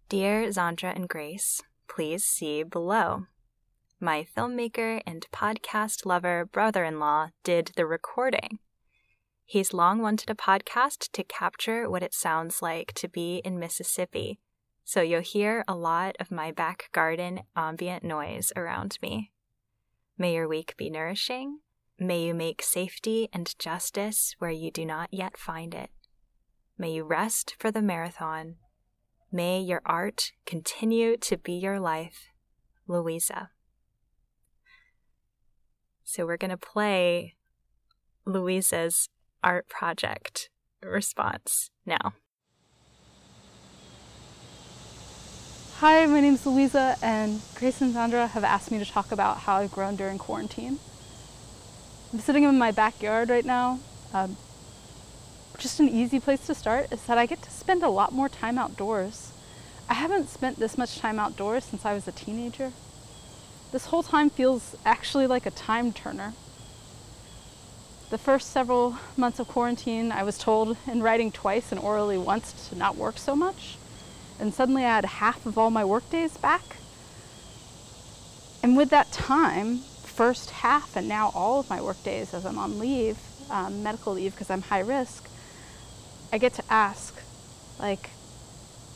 Dear 0.07 0.47
Xandra 0.47 0.95
and 0.95 1.07
Grace, 1.07 1.61
please 1.87 2.23
see 2.23 2.63
below. 2.63 3.25
My 3.99 4.25
filmmaker 4.35 5.01
and 5.05 5.27
podcast 5.31 6.05
lover 6.05 6.45
brother 6.45 6.85
in 6.85 6.99
law 6.99 7.29
did 7.43 7.71
the 7.75 7.85
recording. 7.85 8.59
He's 9.49 9.73
long 9.73 9.99
wanted 9.99 10.29
a 10.29 10.35
podcast 10.35 11.11
to 11.11 11.23
capture 11.23 11.89
what 11.89 12.03
it 12.03 12.13
sounds 12.13 12.61
like 12.61 12.93
to 12.93 13.07
be 13.07 13.37
in 13.37 13.57
Mississippi 13.57 14.39
so 14.83 15.01
you'll 15.01 15.21
hear 15.21 15.65
a 15.67 15.73
lot 15.73 16.15
of 16.19 16.29
my 16.29 16.51
back 16.51 16.89
garden 16.91 17.41
ambient 17.55 18.03
noise 18.03 18.53
around 18.55 18.99
me. 19.01 19.31
May 20.19 20.35
your 20.35 20.47
week 20.47 20.77
be 20.77 20.91
nourishing. 20.91 21.61
May 21.97 22.25
you 22.25 22.35
make 22.35 22.61
safety 22.61 23.27
and 23.33 23.57
justice 23.57 24.35
where 24.37 24.51
you 24.51 24.69
do 24.69 24.85
not 24.85 25.09
yet 25.11 25.35
find 25.35 25.73
it. 25.73 25.89
May 26.77 26.91
you 26.91 27.03
rest 27.03 27.55
for 27.57 27.71
the 27.71 27.81
marathon. 27.81 28.57
May 29.31 29.61
your 29.61 29.81
art 29.83 30.31
continue 30.45 31.17
to 31.17 31.37
be 31.37 31.53
your 31.53 31.79
life. 31.79 32.27
Louisa. 32.87 33.49
So 36.03 36.27
we're 36.27 36.37
going 36.37 36.51
to 36.51 36.57
play 36.57 37.33
Louisa's 38.27 39.09
art 39.43 39.69
project 39.69 40.49
response 40.83 41.69
now. 41.85 42.13
Hi, 45.77 46.05
my 46.07 46.19
name 46.19 46.33
is 46.33 46.45
Louisa, 46.45 46.97
and 47.01 47.41
Grace 47.55 47.79
and 47.79 47.93
Sandra 47.93 48.27
have 48.27 48.43
asked 48.43 48.69
me 48.69 48.79
to 48.79 48.85
talk 48.85 49.13
about 49.13 49.37
how 49.37 49.57
I've 49.57 49.71
grown 49.71 49.95
during 49.95 50.17
quarantine. 50.17 50.77
I'm 52.11 52.19
sitting 52.19 52.43
in 52.43 52.57
my 52.57 52.71
backyard 52.71 53.29
right 53.29 53.45
now. 53.45 53.79
Um, 54.13 54.35
just 55.57 55.79
an 55.79 55.87
easy 55.87 56.19
place 56.19 56.45
to 56.47 56.55
start 56.55 56.91
is 56.91 57.03
that 57.05 57.17
I 57.17 57.25
get 57.25 57.41
to 57.43 57.51
spend 57.51 57.83
a 57.83 57.89
lot 57.89 58.11
more 58.11 58.27
time 58.27 58.57
outdoors. 58.57 59.31
I 59.87 59.93
haven't 59.93 60.29
spent 60.29 60.59
this 60.59 60.77
much 60.77 60.99
time 60.99 61.17
outdoors 61.17 61.63
since 61.63 61.85
I 61.85 61.93
was 61.93 62.07
a 62.07 62.11
teenager. 62.11 62.73
This 63.71 63.85
whole 63.85 64.03
time 64.03 64.29
feels 64.29 64.75
actually 64.83 65.27
like 65.27 65.45
a 65.45 65.51
time 65.51 65.93
turner. 65.93 66.33
The 68.09 68.17
first 68.17 68.51
several 68.51 68.97
months 69.17 69.39
of 69.39 69.47
quarantine, 69.47 70.11
I 70.11 70.23
was 70.23 70.37
told 70.37 70.77
in 70.87 71.03
writing 71.03 71.31
twice 71.31 71.71
and 71.71 71.79
orally 71.79 72.17
once 72.17 72.69
to 72.69 72.75
not 72.75 72.95
work 72.95 73.17
so 73.17 73.35
much 73.35 73.77
and 74.39 74.53
suddenly 74.53 74.85
I 74.85 74.95
had 74.95 75.05
half 75.05 75.45
of 75.45 75.57
all 75.57 75.69
my 75.69 75.83
work 75.83 76.09
days 76.09 76.37
back. 76.37 76.77
And 78.63 78.75
with 78.77 78.89
that 78.89 79.11
time, 79.11 79.79
first 79.79 80.49
half 80.49 80.95
and 80.95 81.07
now 81.07 81.31
all 81.35 81.59
of 81.59 81.69
my 81.69 81.81
work 81.81 82.01
days 82.03 82.33
as 82.33 82.45
I'm 82.45 82.57
on 82.57 82.79
leave, 82.79 83.17
um, 83.49 83.83
medical 83.83 84.13
leave 84.13 84.31
because 84.31 84.49
I'm 84.49 84.61
high 84.61 84.79
risk, 84.79 85.29
I 86.31 86.37
get 86.37 86.53
to 86.53 86.63
ask, 86.69 87.15
like, 87.79 88.11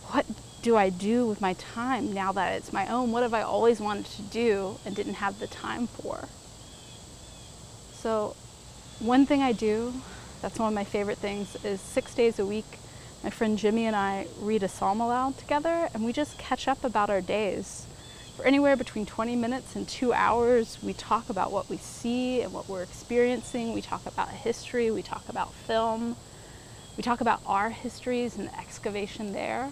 what 0.08 0.26
do 0.62 0.78
I 0.78 0.90
do 0.90 1.26
with 1.26 1.42
my 1.42 1.54
time 1.54 2.14
now 2.14 2.32
that 2.32 2.54
it's 2.54 2.72
my 2.72 2.88
own? 2.88 3.12
What 3.12 3.24
have 3.24 3.34
I 3.34 3.42
always 3.42 3.80
wanted 3.80 4.06
to 4.06 4.22
do 4.22 4.80
and 4.86 4.96
didn't 4.96 5.16
have 5.16 5.40
the 5.40 5.48
time 5.48 5.88
for? 5.88 6.30
So, 7.94 8.36
one 9.04 9.26
thing 9.26 9.42
I 9.42 9.52
do, 9.52 9.94
that's 10.42 10.58
one 10.58 10.70
of 10.70 10.74
my 10.74 10.84
favorite 10.86 11.18
things, 11.18 11.58
is 11.64 11.80
six 11.82 12.16
days 12.16 12.40
a 12.40 12.46
week 12.46 12.80
my 13.24 13.30
friend 13.30 13.58
Jimmy 13.58 13.86
and 13.86 13.96
I 13.96 14.28
read 14.42 14.64
a 14.64 14.68
psalm 14.68 15.00
aloud 15.00 15.38
together 15.38 15.88
and 15.94 16.04
we 16.04 16.12
just 16.12 16.38
catch 16.38 16.68
up 16.68 16.84
about 16.84 17.10
our 17.10 17.22
days. 17.22 17.86
For 18.36 18.44
anywhere 18.44 18.76
between 18.76 19.06
20 19.06 19.38
minutes 19.38 19.78
and 19.78 19.88
two 19.88 20.12
hours, 20.12 20.78
we 20.84 20.92
talk 20.94 21.30
about 21.30 21.50
what 21.50 21.70
we 21.70 21.78
see 21.78 22.42
and 22.42 22.52
what 22.52 22.68
we're 22.68 22.84
experiencing. 22.84 23.72
We 23.72 23.82
talk 23.82 24.06
about 24.06 24.28
history, 24.28 24.92
we 24.92 25.02
talk 25.04 25.30
about 25.30 25.54
film, 25.54 26.18
we 26.98 27.04
talk 27.04 27.22
about 27.22 27.40
our 27.46 27.70
histories 27.70 28.38
and 28.38 28.50
the 28.50 28.60
excavation 28.60 29.32
there. 29.32 29.72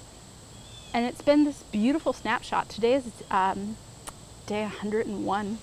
And 0.93 1.05
it's 1.05 1.21
been 1.21 1.43
this 1.43 1.63
beautiful 1.63 2.13
snapshot. 2.13 2.69
Today 2.69 2.93
is 2.93 3.11
um, 3.29 3.75
day 4.45 4.61
101. 4.61 5.57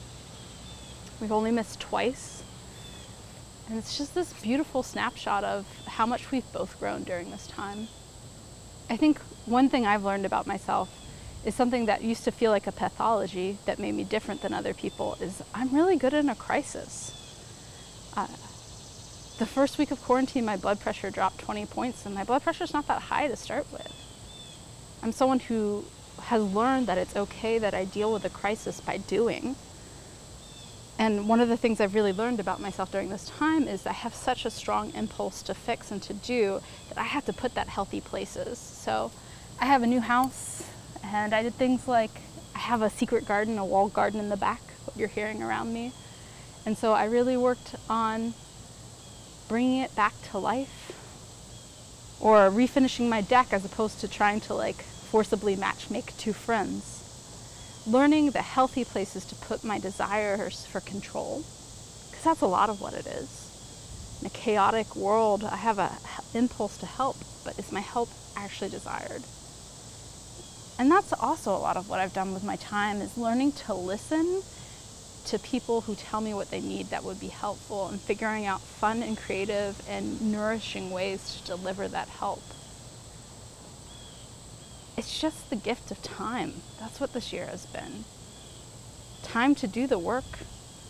We've 1.22 1.32
only 1.32 1.52
missed 1.52 1.80
twice 1.80 2.37
and 3.68 3.76
it's 3.76 3.98
just 3.98 4.14
this 4.14 4.32
beautiful 4.32 4.82
snapshot 4.82 5.44
of 5.44 5.66
how 5.86 6.06
much 6.06 6.30
we've 6.30 6.50
both 6.52 6.78
grown 6.80 7.02
during 7.02 7.30
this 7.30 7.46
time. 7.46 7.88
I 8.88 8.96
think 8.96 9.18
one 9.44 9.68
thing 9.68 9.86
I've 9.86 10.04
learned 10.04 10.24
about 10.24 10.46
myself 10.46 10.88
is 11.44 11.54
something 11.54 11.86
that 11.86 12.02
used 12.02 12.24
to 12.24 12.32
feel 12.32 12.50
like 12.50 12.66
a 12.66 12.72
pathology 12.72 13.58
that 13.66 13.78
made 13.78 13.94
me 13.94 14.04
different 14.04 14.40
than 14.40 14.54
other 14.54 14.72
people 14.72 15.18
is 15.20 15.42
I'm 15.54 15.74
really 15.74 15.96
good 15.96 16.14
in 16.14 16.30
a 16.30 16.34
crisis. 16.34 17.14
Uh, 18.16 18.26
the 19.38 19.46
first 19.46 19.76
week 19.76 19.90
of 19.90 20.02
quarantine, 20.02 20.46
my 20.46 20.56
blood 20.56 20.80
pressure 20.80 21.10
dropped 21.10 21.38
20 21.38 21.66
points, 21.66 22.06
and 22.06 22.14
my 22.14 22.24
blood 22.24 22.42
pressure 22.42 22.64
is 22.64 22.72
not 22.72 22.86
that 22.88 23.02
high 23.02 23.28
to 23.28 23.36
start 23.36 23.70
with. 23.70 23.92
I'm 25.02 25.12
someone 25.12 25.40
who 25.40 25.84
has 26.22 26.42
learned 26.42 26.86
that 26.86 26.98
it's 26.98 27.14
okay 27.14 27.58
that 27.58 27.74
I 27.74 27.84
deal 27.84 28.12
with 28.12 28.24
a 28.24 28.30
crisis 28.30 28.80
by 28.80 28.96
doing 28.96 29.54
and 30.98 31.28
one 31.28 31.40
of 31.40 31.48
the 31.48 31.56
things 31.56 31.80
I've 31.80 31.94
really 31.94 32.12
learned 32.12 32.40
about 32.40 32.60
myself 32.60 32.90
during 32.90 33.08
this 33.08 33.30
time 33.38 33.68
is 33.68 33.86
I 33.86 33.92
have 33.92 34.14
such 34.14 34.44
a 34.44 34.50
strong 34.50 34.92
impulse 34.94 35.42
to 35.42 35.54
fix 35.54 35.92
and 35.92 36.02
to 36.02 36.12
do 36.12 36.60
that 36.88 36.98
I 36.98 37.04
have 37.04 37.24
to 37.26 37.32
put 37.32 37.54
that 37.54 37.68
healthy 37.68 38.00
places. 38.00 38.58
So 38.58 39.12
I 39.60 39.66
have 39.66 39.84
a 39.84 39.86
new 39.86 40.00
house 40.00 40.68
and 41.04 41.32
I 41.32 41.44
did 41.44 41.54
things 41.54 41.86
like 41.86 42.10
I 42.56 42.58
have 42.58 42.82
a 42.82 42.90
secret 42.90 43.26
garden, 43.26 43.58
a 43.58 43.64
walled 43.64 43.94
garden 43.94 44.18
in 44.18 44.28
the 44.28 44.36
back, 44.36 44.60
what 44.84 44.96
you're 44.96 45.06
hearing 45.06 45.40
around 45.40 45.72
me. 45.72 45.92
And 46.66 46.76
so 46.76 46.92
I 46.92 47.04
really 47.04 47.36
worked 47.36 47.76
on 47.88 48.34
bringing 49.46 49.82
it 49.82 49.94
back 49.94 50.14
to 50.32 50.38
life 50.38 50.90
or 52.20 52.50
refinishing 52.50 53.08
my 53.08 53.20
deck 53.20 53.52
as 53.52 53.64
opposed 53.64 54.00
to 54.00 54.08
trying 54.08 54.40
to 54.40 54.54
like 54.54 54.82
forcibly 54.82 55.54
match 55.54 55.90
make 55.90 56.14
two 56.16 56.32
friends 56.32 56.97
learning 57.88 58.30
the 58.30 58.42
healthy 58.42 58.84
places 58.84 59.24
to 59.24 59.34
put 59.34 59.64
my 59.64 59.78
desires 59.78 60.66
for 60.66 60.80
control, 60.80 61.42
because 62.10 62.24
that's 62.24 62.42
a 62.42 62.46
lot 62.46 62.68
of 62.68 62.80
what 62.80 62.92
it 62.92 63.06
is. 63.06 64.18
In 64.20 64.26
a 64.26 64.30
chaotic 64.30 64.94
world, 64.94 65.42
I 65.44 65.56
have 65.56 65.78
an 65.78 65.90
impulse 66.34 66.76
to 66.78 66.86
help, 66.86 67.16
but 67.44 67.58
is 67.58 67.72
my 67.72 67.80
help 67.80 68.10
actually 68.36 68.70
desired? 68.70 69.22
And 70.78 70.90
that's 70.90 71.12
also 71.14 71.52
a 71.52 71.58
lot 71.58 71.76
of 71.76 71.88
what 71.88 71.98
I've 71.98 72.12
done 72.12 72.34
with 72.34 72.44
my 72.44 72.56
time 72.56 73.00
is 73.00 73.16
learning 73.16 73.52
to 73.52 73.74
listen 73.74 74.42
to 75.24 75.38
people 75.38 75.80
who 75.82 75.94
tell 75.94 76.20
me 76.20 76.34
what 76.34 76.50
they 76.50 76.60
need 76.60 76.86
that 76.90 77.04
would 77.04 77.20
be 77.20 77.28
helpful 77.28 77.88
and 77.88 78.00
figuring 78.00 78.46
out 78.46 78.60
fun 78.60 79.02
and 79.02 79.16
creative 79.16 79.80
and 79.88 80.20
nourishing 80.32 80.90
ways 80.90 81.40
to 81.40 81.46
deliver 81.46 81.88
that 81.88 82.08
help 82.08 82.42
it's 84.98 85.20
just 85.20 85.48
the 85.48 85.56
gift 85.56 85.92
of 85.92 86.02
time. 86.02 86.54
That's 86.80 86.98
what 86.98 87.12
this 87.12 87.32
year 87.32 87.46
has 87.46 87.66
been. 87.66 88.04
Time 89.22 89.54
to 89.54 89.68
do 89.68 89.86
the 89.86 89.98
work, 89.98 90.24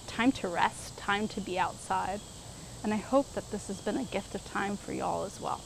time 0.07 0.33
to 0.33 0.49
rest, 0.49 0.97
time 0.97 1.29
to 1.29 1.43
be 1.43 1.59
outside. 1.59 2.21
And 2.83 2.95
I 2.95 2.97
hope 2.97 3.35
that 3.35 3.51
this 3.51 3.67
has 3.67 3.83
been 3.83 3.99
a 3.99 4.05
gift 4.05 4.35
of 4.35 4.43
time 4.47 4.79
for 4.79 4.95
y'all 4.95 5.25
as 5.25 5.39
well. 5.39 5.61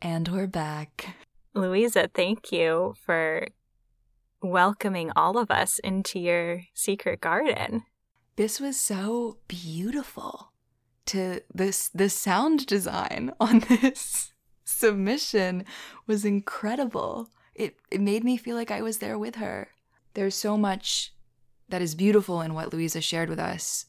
And 0.00 0.28
we're 0.28 0.46
back. 0.46 1.16
Louisa, 1.54 2.08
thank 2.14 2.52
you 2.52 2.94
for 3.04 3.48
welcoming 4.40 5.10
all 5.16 5.36
of 5.36 5.50
us 5.50 5.80
into 5.80 6.20
your 6.20 6.62
secret 6.74 7.20
garden. 7.20 7.82
This 8.36 8.60
was 8.60 8.78
so 8.78 9.38
beautiful. 9.48 10.51
To 11.06 11.40
this 11.52 11.88
the 11.88 12.08
sound 12.08 12.66
design 12.66 13.32
on 13.40 13.60
this 13.60 14.32
submission 14.64 15.64
was 16.06 16.24
incredible. 16.24 17.30
It 17.54 17.78
it 17.90 18.00
made 18.00 18.24
me 18.24 18.36
feel 18.36 18.56
like 18.56 18.70
I 18.70 18.82
was 18.82 18.98
there 18.98 19.18
with 19.18 19.36
her. 19.36 19.68
There's 20.14 20.34
so 20.34 20.56
much 20.56 21.12
that 21.68 21.82
is 21.82 21.94
beautiful 21.94 22.40
in 22.40 22.54
what 22.54 22.72
Louisa 22.72 23.00
shared 23.00 23.28
with 23.28 23.38
us. 23.38 23.86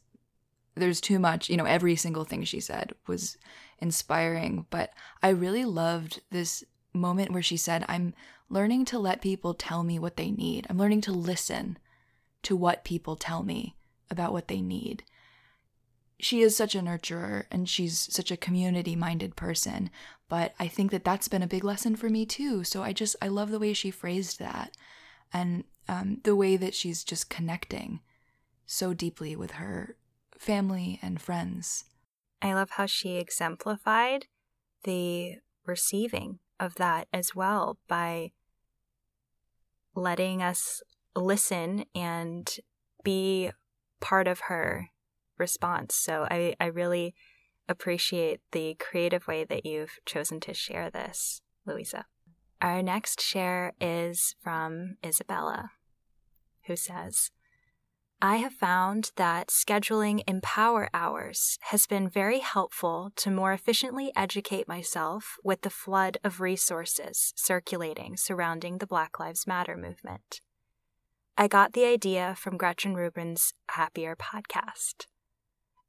There's 0.76 1.02
too 1.02 1.20
much, 1.20 1.50
you 1.50 1.58
know, 1.58 1.66
every 1.66 1.96
single 1.96 2.24
thing 2.24 2.44
she 2.46 2.60
said 2.60 2.94
was 3.06 3.38
inspiring, 3.80 4.66
but 4.70 4.92
I 5.22 5.30
really 5.30 5.66
loved 5.66 6.22
this 6.32 6.64
moment 6.94 7.32
where 7.32 7.44
she 7.44 7.58
said, 7.58 7.86
I'm 7.88 8.14
learning 8.50 8.86
to 8.86 9.00
let 9.00 9.22
people 9.22 9.54
tell 9.54 9.84
me 9.84 10.00
what 10.00 10.16
they 10.16 10.32
need. 10.32 10.66
I'm 10.70 10.78
learning 10.78 11.02
to 11.02 11.12
listen 11.12 11.78
to 12.44 12.56
what 12.56 12.84
people 12.84 13.16
tell 13.16 13.44
me 13.44 13.76
about 14.10 14.32
what 14.32 14.48
they 14.48 14.62
need. 14.62 15.04
She 16.24 16.40
is 16.40 16.56
such 16.56 16.74
a 16.74 16.80
nurturer 16.80 17.48
and 17.52 17.68
she's 17.68 18.08
such 18.10 18.32
a 18.32 18.38
community 18.38 18.96
minded 18.96 19.36
person, 19.36 19.90
but 20.30 20.54
I 20.58 20.70
think 20.70 20.92
that 20.92 21.04
that's 21.04 21.28
been 21.28 21.44
a 21.44 21.48
big 21.48 21.66
lesson 21.66 21.98
for 21.98 22.10
me 22.10 22.26
too. 22.26 22.64
So 22.64 22.82
I 22.82 22.94
just, 22.94 23.18
I 23.22 23.28
love 23.28 23.52
the 23.52 23.60
way 23.60 23.74
she 23.74 23.92
phrased 23.92 24.40
that 24.40 24.78
and 25.34 25.66
um, 25.90 26.22
the 26.24 26.34
way 26.34 26.56
that 26.56 26.74
she's 26.74 27.04
just 27.04 27.30
connecting 27.30 28.00
so 28.66 28.94
deeply 28.94 29.36
with 29.36 29.52
her 29.52 29.98
family 30.38 30.98
and 31.02 31.22
friends. 31.22 31.84
I 32.42 32.54
love 32.54 32.70
how 32.72 32.86
she 32.86 33.18
exemplified 33.18 34.28
the 34.86 35.40
receiving 35.66 36.40
of 36.58 36.76
that 36.76 37.10
as 37.12 37.36
well 37.36 37.80
by 37.90 38.32
letting 39.94 40.42
us 40.42 40.82
listen 41.18 41.84
and 41.94 42.50
be 43.04 43.52
part 44.00 44.30
of 44.30 44.40
her 44.48 44.88
response. 45.38 45.96
So 45.96 46.28
I, 46.30 46.56
I 46.60 46.66
really 46.68 47.16
appreciate 47.68 48.42
the 48.52 48.76
creative 48.76 49.28
way 49.28 49.44
that 49.44 49.66
you've 49.66 50.00
chosen 50.06 50.40
to 50.42 50.54
share 50.54 50.90
this, 50.90 51.42
Louisa. 51.66 52.06
Our 52.62 52.82
next 52.82 53.22
share 53.22 53.74
is 53.82 54.36
from 54.42 54.98
Isabella, 55.06 55.72
who 56.68 56.76
says, 56.76 57.32
I 58.22 58.38
have 58.38 58.54
found 58.54 59.12
that 59.18 59.50
scheduling 59.50 60.24
empower 60.28 60.90
hours 60.94 61.60
has 61.64 61.86
been 61.88 62.08
very 62.08 62.40
helpful 62.40 63.12
to 63.18 63.30
more 63.30 63.52
efficiently 63.52 64.14
educate 64.16 64.66
myself 64.66 65.36
with 65.44 65.62
the 65.62 65.70
flood 65.70 66.20
of 66.24 66.40
resources 66.40 67.34
circulating 67.36 68.16
surrounding 68.16 68.78
the 68.78 68.88
Black 68.88 69.20
Lives 69.20 69.46
Matter 69.46 69.76
movement. 69.76 70.40
I 71.38 71.50
got 71.50 71.74
the 71.74 71.84
idea 71.84 72.34
from 72.38 72.56
Gretchen 72.56 72.96
Rubin's 72.96 73.54
Happier 73.72 74.16
podcast. 74.16 75.08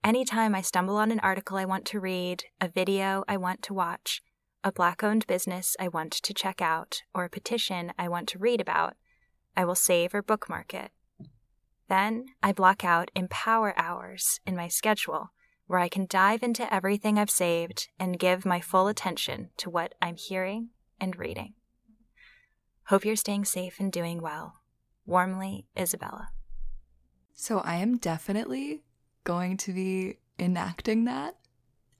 Anytime 0.04 0.54
I 0.54 0.60
stumble 0.60 0.98
on 0.98 1.10
an 1.10 1.20
article 1.20 1.56
I 1.56 1.64
want 1.64 1.86
to 1.86 1.98
read, 1.98 2.44
a 2.60 2.68
video 2.68 3.24
I 3.26 3.38
want 3.38 3.62
to 3.62 3.74
watch, 3.74 4.22
a 4.62 4.70
Black 4.70 5.02
owned 5.02 5.26
business 5.26 5.76
I 5.80 5.88
want 5.88 6.12
to 6.12 6.34
check 6.34 6.60
out, 6.60 7.02
or 7.14 7.24
a 7.24 7.30
petition 7.30 7.92
I 7.98 8.08
want 8.08 8.28
to 8.28 8.38
read 8.38 8.60
about, 8.60 8.94
I 9.56 9.64
will 9.64 9.74
save 9.74 10.14
or 10.14 10.22
bookmark 10.22 10.74
it 10.74 10.92
then 11.88 12.26
I 12.42 12.52
block 12.52 12.84
out 12.84 13.10
empower 13.14 13.78
hours 13.78 14.40
in 14.46 14.56
my 14.56 14.68
schedule 14.68 15.30
where 15.66 15.80
I 15.80 15.88
can 15.88 16.06
dive 16.06 16.42
into 16.42 16.72
everything 16.72 17.18
I've 17.18 17.30
saved 17.30 17.88
and 17.98 18.18
give 18.18 18.44
my 18.44 18.60
full 18.60 18.86
attention 18.86 19.50
to 19.58 19.70
what 19.70 19.94
I'm 20.00 20.16
hearing 20.16 20.70
and 21.00 21.16
reading. 21.16 21.54
Hope 22.88 23.04
you're 23.04 23.16
staying 23.16 23.46
safe 23.46 23.80
and 23.80 23.90
doing 23.90 24.20
well. 24.20 24.60
Warmly, 25.06 25.66
Isabella. 25.78 26.28
So 27.34 27.60
I 27.60 27.76
am 27.76 27.96
definitely 27.96 28.82
going 29.24 29.56
to 29.58 29.72
be 29.72 30.18
enacting 30.38 31.04
that. 31.04 31.36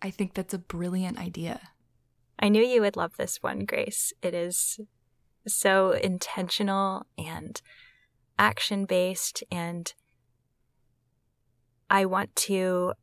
I 0.01 0.11
think 0.11 0.35
that's 0.35 0.55
a 0.55 0.59
brilliant 0.59 1.19
idea. 1.19 1.61
I 2.39 2.49
knew 2.49 2.63
you 2.63 2.83
would 2.83 2.97
love 2.97 3.17
this 3.17 3.43
one, 3.43 3.65
Grace. 3.65 4.13
It 4.23 4.35
is 4.35 4.81
so 5.47 5.93
intentional 5.93 7.07
and 7.19 7.61
action 8.39 8.85
based 8.85 9.45
and 9.51 9.93
I 11.91 12.05
want 12.05 12.35
to 12.37 12.95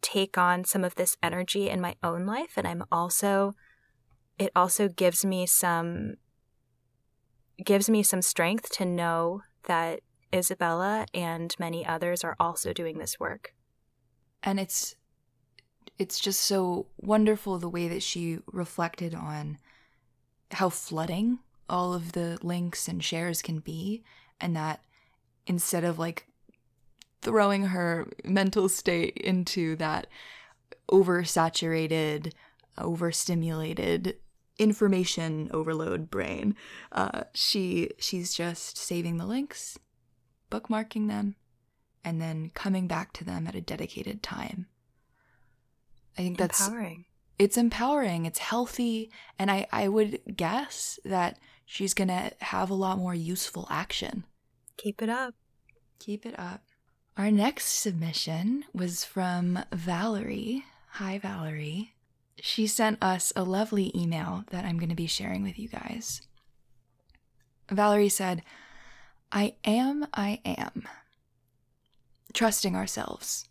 take 0.00 0.38
on 0.38 0.64
some 0.64 0.84
of 0.84 0.94
this 0.94 1.16
energy 1.22 1.68
in 1.68 1.80
my 1.80 1.96
own 2.02 2.24
life 2.24 2.52
and 2.56 2.66
I'm 2.66 2.84
also 2.90 3.54
it 4.38 4.50
also 4.56 4.88
gives 4.88 5.24
me 5.24 5.44
some 5.46 6.14
gives 7.62 7.90
me 7.90 8.02
some 8.02 8.22
strength 8.22 8.70
to 8.70 8.86
know 8.86 9.42
that 9.64 10.00
Isabella 10.34 11.06
and 11.12 11.54
many 11.58 11.84
others 11.84 12.24
are 12.24 12.36
also 12.40 12.72
doing 12.72 12.98
this 12.98 13.20
work. 13.20 13.52
And 14.42 14.58
it's 14.58 14.94
it's 15.98 16.18
just 16.18 16.40
so 16.40 16.86
wonderful 16.96 17.58
the 17.58 17.68
way 17.68 17.86
that 17.88 18.02
she 18.02 18.38
reflected 18.50 19.14
on 19.14 19.58
how 20.52 20.70
flooding 20.70 21.38
all 21.68 21.92
of 21.92 22.12
the 22.12 22.38
links 22.42 22.88
and 22.88 23.04
shares 23.04 23.42
can 23.42 23.58
be 23.58 24.02
and 24.40 24.56
that 24.56 24.82
instead 25.46 25.84
of 25.84 25.98
like 25.98 26.26
throwing 27.22 27.66
her 27.66 28.08
mental 28.24 28.68
state 28.68 29.16
into 29.18 29.76
that 29.76 30.06
oversaturated, 30.90 32.32
overstimulated 32.78 34.16
information 34.58 35.50
overload 35.52 36.10
brain, 36.10 36.54
uh, 36.92 37.22
she 37.32 37.90
she's 37.98 38.34
just 38.34 38.76
saving 38.76 39.16
the 39.16 39.26
links, 39.26 39.78
bookmarking 40.50 41.08
them, 41.08 41.36
and 42.04 42.20
then 42.20 42.50
coming 42.54 42.86
back 42.86 43.12
to 43.14 43.24
them 43.24 43.46
at 43.46 43.54
a 43.54 43.60
dedicated 43.60 44.22
time. 44.22 44.66
I 46.18 46.22
think 46.22 46.38
that's 46.38 46.66
empowering. 46.66 47.04
It's 47.38 47.56
empowering, 47.56 48.26
it's 48.26 48.38
healthy, 48.38 49.10
and 49.38 49.50
I, 49.50 49.66
I 49.72 49.88
would 49.88 50.20
guess 50.36 50.98
that 51.04 51.38
she's 51.64 51.94
gonna 51.94 52.32
have 52.40 52.68
a 52.68 52.74
lot 52.74 52.98
more 52.98 53.14
useful 53.14 53.66
action 53.70 54.24
Keep 54.80 55.02
it 55.02 55.10
up. 55.10 55.34
Keep 55.98 56.24
it 56.24 56.38
up. 56.38 56.62
Our 57.18 57.30
next 57.30 57.66
submission 57.66 58.64
was 58.72 59.04
from 59.04 59.58
Valerie. 59.70 60.64
Hi, 60.92 61.18
Valerie. 61.18 61.92
She 62.40 62.66
sent 62.66 62.96
us 63.02 63.30
a 63.36 63.44
lovely 63.44 63.92
email 63.94 64.44
that 64.50 64.64
I'm 64.64 64.78
going 64.78 64.88
to 64.88 64.94
be 64.94 65.06
sharing 65.06 65.42
with 65.42 65.58
you 65.58 65.68
guys. 65.68 66.22
Valerie 67.70 68.08
said, 68.08 68.42
I 69.30 69.56
am, 69.66 70.06
I 70.14 70.40
am. 70.46 70.88
Trusting 72.32 72.76
ourselves. 72.76 73.48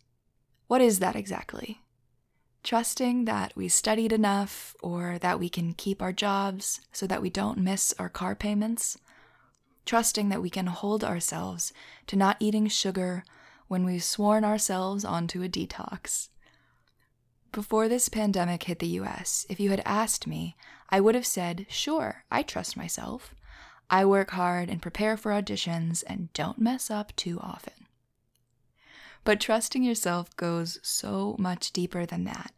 What 0.66 0.80
is 0.80 0.98
that 0.98 1.16
exactly? 1.16 1.80
Trusting 2.62 3.24
that 3.24 3.52
we 3.56 3.68
studied 3.68 4.12
enough 4.12 4.74
or 4.82 5.18
that 5.18 5.38
we 5.38 5.48
can 5.48 5.72
keep 5.72 6.02
our 6.02 6.12
jobs 6.12 6.80
so 6.92 7.06
that 7.06 7.22
we 7.22 7.30
don't 7.30 7.58
miss 7.58 7.94
our 7.98 8.08
car 8.08 8.34
payments 8.34 8.98
trusting 9.90 10.28
that 10.28 10.42
we 10.42 10.50
can 10.50 10.66
hold 10.66 11.02
ourselves 11.02 11.72
to 12.06 12.16
not 12.16 12.36
eating 12.38 12.68
sugar 12.68 13.24
when 13.68 13.84
we've 13.84 14.04
sworn 14.04 14.44
ourselves 14.44 15.04
onto 15.04 15.42
a 15.42 15.48
detox. 15.48 16.28
Before 17.52 17.88
this 17.88 18.08
pandemic 18.08 18.62
hit 18.62 18.78
the 18.78 18.86
US, 19.00 19.46
if 19.48 19.58
you 19.58 19.70
had 19.70 19.82
asked 19.84 20.28
me, 20.28 20.56
I 20.90 21.00
would 21.00 21.14
have 21.14 21.26
said, 21.26 21.66
sure, 21.68 22.24
I 22.30 22.42
trust 22.42 22.76
myself. 22.76 23.34
I 23.90 24.04
work 24.04 24.30
hard 24.30 24.68
and 24.68 24.80
prepare 24.80 25.16
for 25.16 25.32
auditions 25.32 26.04
and 26.06 26.32
don't 26.32 26.60
mess 26.60 26.90
up 26.90 27.14
too 27.16 27.40
often. 27.40 27.79
But 29.24 29.40
trusting 29.40 29.82
yourself 29.82 30.34
goes 30.36 30.78
so 30.82 31.36
much 31.38 31.72
deeper 31.72 32.06
than 32.06 32.24
that. 32.24 32.52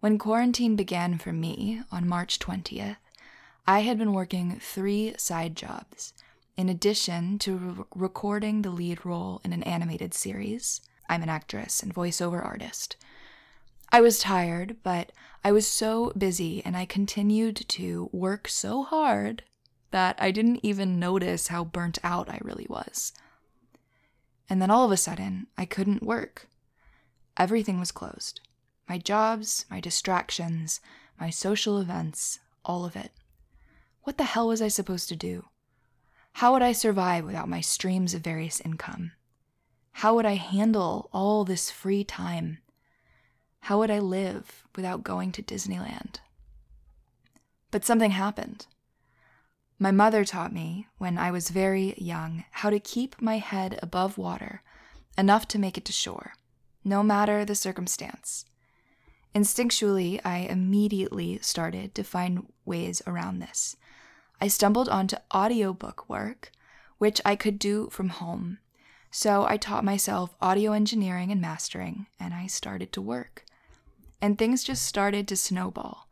When 0.00 0.18
quarantine 0.18 0.74
began 0.74 1.18
for 1.18 1.32
me 1.32 1.82
on 1.92 2.08
March 2.08 2.38
20th, 2.38 2.96
I 3.66 3.80
had 3.80 3.98
been 3.98 4.12
working 4.12 4.58
three 4.58 5.14
side 5.16 5.54
jobs. 5.54 6.12
In 6.56 6.68
addition 6.68 7.38
to 7.40 7.56
re- 7.56 7.84
recording 7.94 8.62
the 8.62 8.70
lead 8.70 9.06
role 9.06 9.40
in 9.44 9.52
an 9.52 9.62
animated 9.62 10.12
series, 10.12 10.80
I'm 11.08 11.22
an 11.22 11.28
actress 11.28 11.82
and 11.82 11.94
voiceover 11.94 12.44
artist. 12.44 12.96
I 13.90 14.00
was 14.00 14.18
tired, 14.18 14.78
but 14.82 15.12
I 15.44 15.52
was 15.52 15.68
so 15.68 16.12
busy 16.16 16.62
and 16.64 16.76
I 16.76 16.84
continued 16.84 17.56
to 17.68 18.10
work 18.12 18.48
so 18.48 18.82
hard 18.82 19.44
that 19.92 20.16
I 20.18 20.30
didn't 20.30 20.60
even 20.62 20.98
notice 20.98 21.48
how 21.48 21.64
burnt 21.64 21.98
out 22.02 22.28
I 22.28 22.40
really 22.42 22.66
was. 22.68 23.12
And 24.52 24.60
then 24.60 24.70
all 24.70 24.84
of 24.84 24.92
a 24.92 24.98
sudden, 24.98 25.46
I 25.56 25.64
couldn't 25.64 26.02
work. 26.02 26.46
Everything 27.38 27.80
was 27.80 27.90
closed 27.90 28.42
my 28.86 28.98
jobs, 28.98 29.64
my 29.70 29.80
distractions, 29.80 30.78
my 31.18 31.30
social 31.30 31.78
events, 31.78 32.38
all 32.62 32.84
of 32.84 32.94
it. 32.94 33.12
What 34.02 34.18
the 34.18 34.24
hell 34.24 34.48
was 34.48 34.60
I 34.60 34.68
supposed 34.68 35.08
to 35.08 35.16
do? 35.16 35.46
How 36.34 36.52
would 36.52 36.60
I 36.60 36.72
survive 36.72 37.24
without 37.24 37.48
my 37.48 37.62
streams 37.62 38.12
of 38.12 38.20
various 38.20 38.60
income? 38.60 39.12
How 39.92 40.14
would 40.14 40.26
I 40.26 40.34
handle 40.34 41.08
all 41.14 41.46
this 41.46 41.70
free 41.70 42.04
time? 42.04 42.58
How 43.60 43.78
would 43.78 43.90
I 43.90 44.00
live 44.00 44.64
without 44.76 45.02
going 45.02 45.32
to 45.32 45.42
Disneyland? 45.42 46.16
But 47.70 47.86
something 47.86 48.10
happened. 48.10 48.66
My 49.82 49.90
mother 49.90 50.24
taught 50.24 50.52
me, 50.52 50.86
when 50.98 51.18
I 51.18 51.32
was 51.32 51.50
very 51.50 51.94
young, 51.98 52.44
how 52.52 52.70
to 52.70 52.78
keep 52.78 53.20
my 53.20 53.38
head 53.38 53.80
above 53.82 54.16
water 54.16 54.62
enough 55.18 55.48
to 55.48 55.58
make 55.58 55.76
it 55.76 55.84
to 55.86 55.92
shore, 55.92 56.34
no 56.84 57.02
matter 57.02 57.44
the 57.44 57.56
circumstance. 57.56 58.44
Instinctually, 59.34 60.20
I 60.24 60.46
immediately 60.48 61.40
started 61.42 61.96
to 61.96 62.04
find 62.04 62.46
ways 62.64 63.02
around 63.08 63.40
this. 63.40 63.74
I 64.40 64.46
stumbled 64.46 64.88
onto 64.88 65.16
audiobook 65.34 66.08
work, 66.08 66.52
which 66.98 67.20
I 67.24 67.34
could 67.34 67.58
do 67.58 67.88
from 67.90 68.10
home. 68.10 68.58
So 69.10 69.44
I 69.46 69.56
taught 69.56 69.82
myself 69.82 70.36
audio 70.40 70.74
engineering 70.74 71.32
and 71.32 71.40
mastering, 71.40 72.06
and 72.20 72.32
I 72.32 72.46
started 72.46 72.92
to 72.92 73.02
work. 73.02 73.44
And 74.20 74.38
things 74.38 74.62
just 74.62 74.86
started 74.86 75.26
to 75.26 75.36
snowball. 75.36 76.06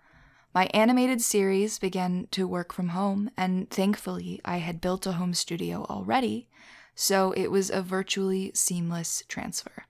My 0.53 0.69
animated 0.75 1.23
series 1.23 1.79
began 1.79 2.27
to 2.33 2.49
work 2.49 2.73
from 2.73 2.89
home, 2.89 3.31
and 3.37 3.71
thankfully, 3.71 4.41
I 4.45 4.57
had 4.57 4.81
built 4.81 5.07
a 5.07 5.13
home 5.13 5.33
studio 5.33 5.87
already, 5.89 6.49
so 6.97 7.31
it 7.33 7.53
was 7.53 7.71
a 7.71 7.83
virtually 7.83 8.51
seamless 8.53 9.23
transfer. 9.29 9.87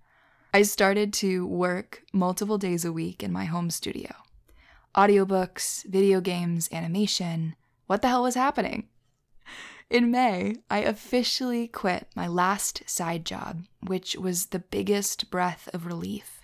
I 0.52 0.62
started 0.62 1.14
to 1.14 1.46
work 1.46 2.02
multiple 2.12 2.58
days 2.58 2.84
a 2.84 2.92
week 2.92 3.22
in 3.22 3.32
my 3.32 3.46
home 3.46 3.70
studio. 3.70 4.12
Audiobooks, 4.94 5.84
video 5.86 6.20
games, 6.20 6.68
animation. 6.70 7.56
What 7.86 8.02
the 8.02 8.08
hell 8.08 8.24
was 8.24 8.34
happening? 8.34 8.88
In 9.88 10.10
May, 10.10 10.56
I 10.68 10.80
officially 10.80 11.68
quit 11.68 12.08
my 12.14 12.26
last 12.26 12.82
side 12.86 13.24
job, 13.24 13.64
which 13.86 14.14
was 14.14 14.46
the 14.46 14.58
biggest 14.58 15.30
breath 15.30 15.70
of 15.72 15.86
relief. 15.86 16.42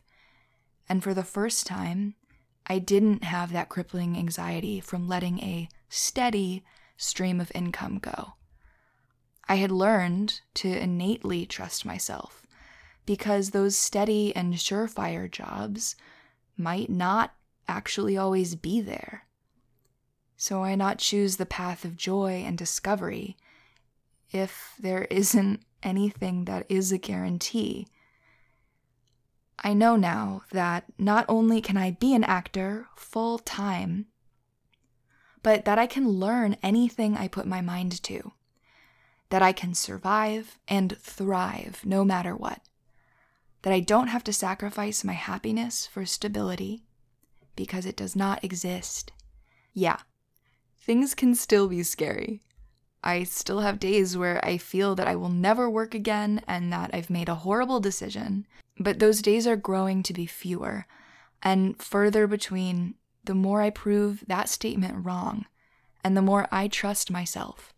And 0.88 1.02
for 1.02 1.12
the 1.12 1.22
first 1.22 1.66
time, 1.66 2.14
I 2.66 2.78
didn't 2.78 3.24
have 3.24 3.52
that 3.52 3.68
crippling 3.68 4.16
anxiety 4.16 4.80
from 4.80 5.08
letting 5.08 5.40
a 5.40 5.68
steady 5.88 6.64
stream 6.96 7.40
of 7.40 7.52
income 7.54 7.98
go. 7.98 8.34
I 9.48 9.56
had 9.56 9.70
learned 9.70 10.40
to 10.54 10.68
innately 10.68 11.46
trust 11.46 11.84
myself 11.84 12.46
because 13.04 13.50
those 13.50 13.78
steady 13.78 14.34
and 14.34 14.54
surefire 14.54 15.30
jobs 15.30 15.94
might 16.56 16.90
not 16.90 17.34
actually 17.68 18.16
always 18.16 18.56
be 18.56 18.80
there. 18.80 19.26
So 20.36 20.60
why 20.60 20.74
not 20.74 20.98
choose 20.98 21.36
the 21.36 21.46
path 21.46 21.84
of 21.84 21.96
joy 21.96 22.42
and 22.44 22.58
discovery 22.58 23.36
if 24.32 24.74
there 24.78 25.04
isn't 25.04 25.62
anything 25.82 26.46
that 26.46 26.66
is 26.68 26.90
a 26.90 26.98
guarantee 26.98 27.86
I 29.58 29.72
know 29.72 29.96
now 29.96 30.42
that 30.52 30.84
not 30.98 31.24
only 31.28 31.60
can 31.60 31.76
I 31.76 31.92
be 31.92 32.14
an 32.14 32.24
actor 32.24 32.88
full 32.94 33.38
time, 33.38 34.06
but 35.42 35.64
that 35.64 35.78
I 35.78 35.86
can 35.86 36.08
learn 36.08 36.56
anything 36.62 37.16
I 37.16 37.28
put 37.28 37.46
my 37.46 37.60
mind 37.60 38.02
to, 38.04 38.32
that 39.30 39.42
I 39.42 39.52
can 39.52 39.74
survive 39.74 40.58
and 40.68 40.96
thrive 40.98 41.82
no 41.84 42.04
matter 42.04 42.36
what, 42.36 42.60
that 43.62 43.72
I 43.72 43.80
don't 43.80 44.08
have 44.08 44.24
to 44.24 44.32
sacrifice 44.32 45.04
my 45.04 45.14
happiness 45.14 45.86
for 45.86 46.04
stability 46.04 46.84
because 47.54 47.86
it 47.86 47.96
does 47.96 48.14
not 48.14 48.44
exist. 48.44 49.12
Yeah, 49.72 50.00
things 50.78 51.14
can 51.14 51.34
still 51.34 51.68
be 51.68 51.82
scary. 51.82 52.42
I 53.06 53.22
still 53.22 53.60
have 53.60 53.78
days 53.78 54.16
where 54.16 54.44
I 54.44 54.58
feel 54.58 54.94
that 54.96 55.06
I 55.06 55.16
will 55.16 55.28
never 55.28 55.70
work 55.70 55.94
again 55.94 56.42
and 56.46 56.72
that 56.72 56.90
I've 56.92 57.08
made 57.08 57.28
a 57.28 57.36
horrible 57.36 57.80
decision 57.80 58.46
but 58.78 58.98
those 58.98 59.22
days 59.22 59.46
are 59.46 59.56
growing 59.56 60.02
to 60.02 60.12
be 60.12 60.26
fewer 60.26 60.86
and 61.42 61.80
further 61.80 62.26
between 62.26 62.94
the 63.24 63.34
more 63.34 63.62
I 63.62 63.70
prove 63.70 64.24
that 64.26 64.48
statement 64.48 65.04
wrong 65.04 65.46
and 66.04 66.16
the 66.16 66.22
more 66.22 66.46
I 66.52 66.68
trust 66.68 67.10
myself. 67.10 67.72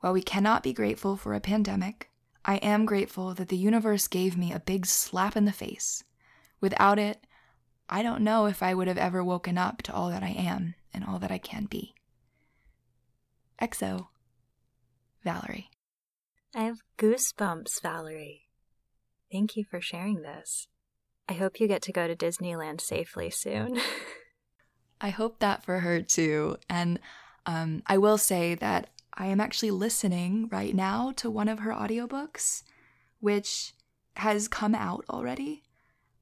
While 0.00 0.12
we 0.12 0.22
cannot 0.22 0.62
be 0.62 0.72
grateful 0.72 1.16
for 1.16 1.34
a 1.34 1.40
pandemic, 1.40 2.10
I 2.44 2.56
am 2.56 2.86
grateful 2.86 3.34
that 3.34 3.48
the 3.48 3.56
universe 3.56 4.08
gave 4.08 4.36
me 4.36 4.52
a 4.52 4.60
big 4.60 4.86
slap 4.86 5.36
in 5.36 5.44
the 5.44 5.52
face. 5.52 6.04
Without 6.60 6.98
it, 6.98 7.26
I 7.88 8.02
don't 8.02 8.22
know 8.22 8.46
if 8.46 8.62
I 8.62 8.74
would 8.74 8.88
have 8.88 8.98
ever 8.98 9.22
woken 9.22 9.58
up 9.58 9.82
to 9.82 9.94
all 9.94 10.10
that 10.10 10.22
I 10.22 10.30
am 10.30 10.74
and 10.92 11.04
all 11.04 11.18
that 11.18 11.30
I 11.30 11.38
can 11.38 11.66
be. 11.66 11.94
XO, 13.60 14.08
Valerie. 15.22 15.70
I 16.54 16.64
have 16.64 16.78
goosebumps, 16.98 17.82
Valerie. 17.82 18.48
Thank 19.30 19.56
you 19.56 19.64
for 19.64 19.80
sharing 19.80 20.22
this. 20.22 20.68
I 21.28 21.34
hope 21.34 21.58
you 21.58 21.66
get 21.66 21.82
to 21.82 21.92
go 21.92 22.06
to 22.06 22.14
Disneyland 22.14 22.80
safely 22.80 23.30
soon. 23.30 23.80
I 25.00 25.10
hope 25.10 25.40
that 25.40 25.64
for 25.64 25.80
her 25.80 26.00
too. 26.00 26.56
And 26.70 27.00
um, 27.44 27.82
I 27.86 27.98
will 27.98 28.18
say 28.18 28.54
that 28.54 28.88
I 29.12 29.26
am 29.26 29.40
actually 29.40 29.70
listening 29.70 30.48
right 30.50 30.74
now 30.74 31.12
to 31.16 31.30
one 31.30 31.48
of 31.48 31.60
her 31.60 31.72
audiobooks, 31.72 32.62
which 33.20 33.72
has 34.16 34.48
come 34.48 34.74
out 34.74 35.04
already. 35.10 35.62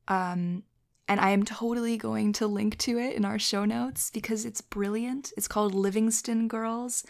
Um, 0.08 0.64
and 1.08 1.20
I 1.20 1.30
am 1.30 1.44
totally 1.44 1.96
going 1.96 2.32
to 2.34 2.46
link 2.46 2.78
to 2.78 2.98
it 2.98 3.14
in 3.14 3.24
our 3.24 3.38
show 3.38 3.64
notes 3.64 4.10
because 4.10 4.44
it's 4.44 4.60
brilliant. 4.60 5.32
It's 5.36 5.48
called 5.48 5.74
Livingston 5.74 6.48
Girls, 6.48 7.04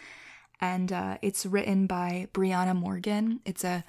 and 0.59 0.91
uh, 0.91 1.17
it's 1.21 1.45
written 1.45 1.87
by 1.87 2.27
Briana 2.33 2.75
Morgan. 2.75 3.39
It's 3.45 3.63
a 3.63 3.83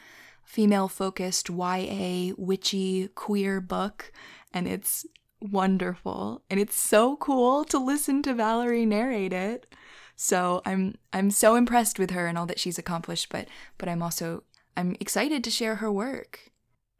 female 0.47 0.88
focused 0.88 1.51
YA 1.51 2.33
witchy 2.38 3.09
queer 3.09 3.61
book 3.61 4.12
and 4.55 4.69
it's 4.69 5.05
wonderful 5.40 6.40
and 6.49 6.59
it's 6.61 6.81
so 6.81 7.16
cool 7.16 7.64
to 7.64 7.79
listen 7.79 8.23
to 8.23 8.33
Valerie 8.33 8.87
narrate 8.87 9.33
it. 9.33 9.66
So 10.14 10.62
I'm 10.64 10.95
I'm 11.12 11.31
so 11.31 11.57
impressed 11.57 11.99
with 11.99 12.12
her 12.12 12.27
and 12.27 12.38
all 12.38 12.47
that 12.47 12.61
she's 12.61 12.79
accomplished 12.79 13.29
but 13.29 13.49
but 13.77 13.88
I'm 13.88 14.03
also 14.03 14.45
I'm 14.77 14.97
excited 15.01 15.42
to 15.45 15.51
share 15.51 15.77
her 15.77 15.90
work. 15.90 16.53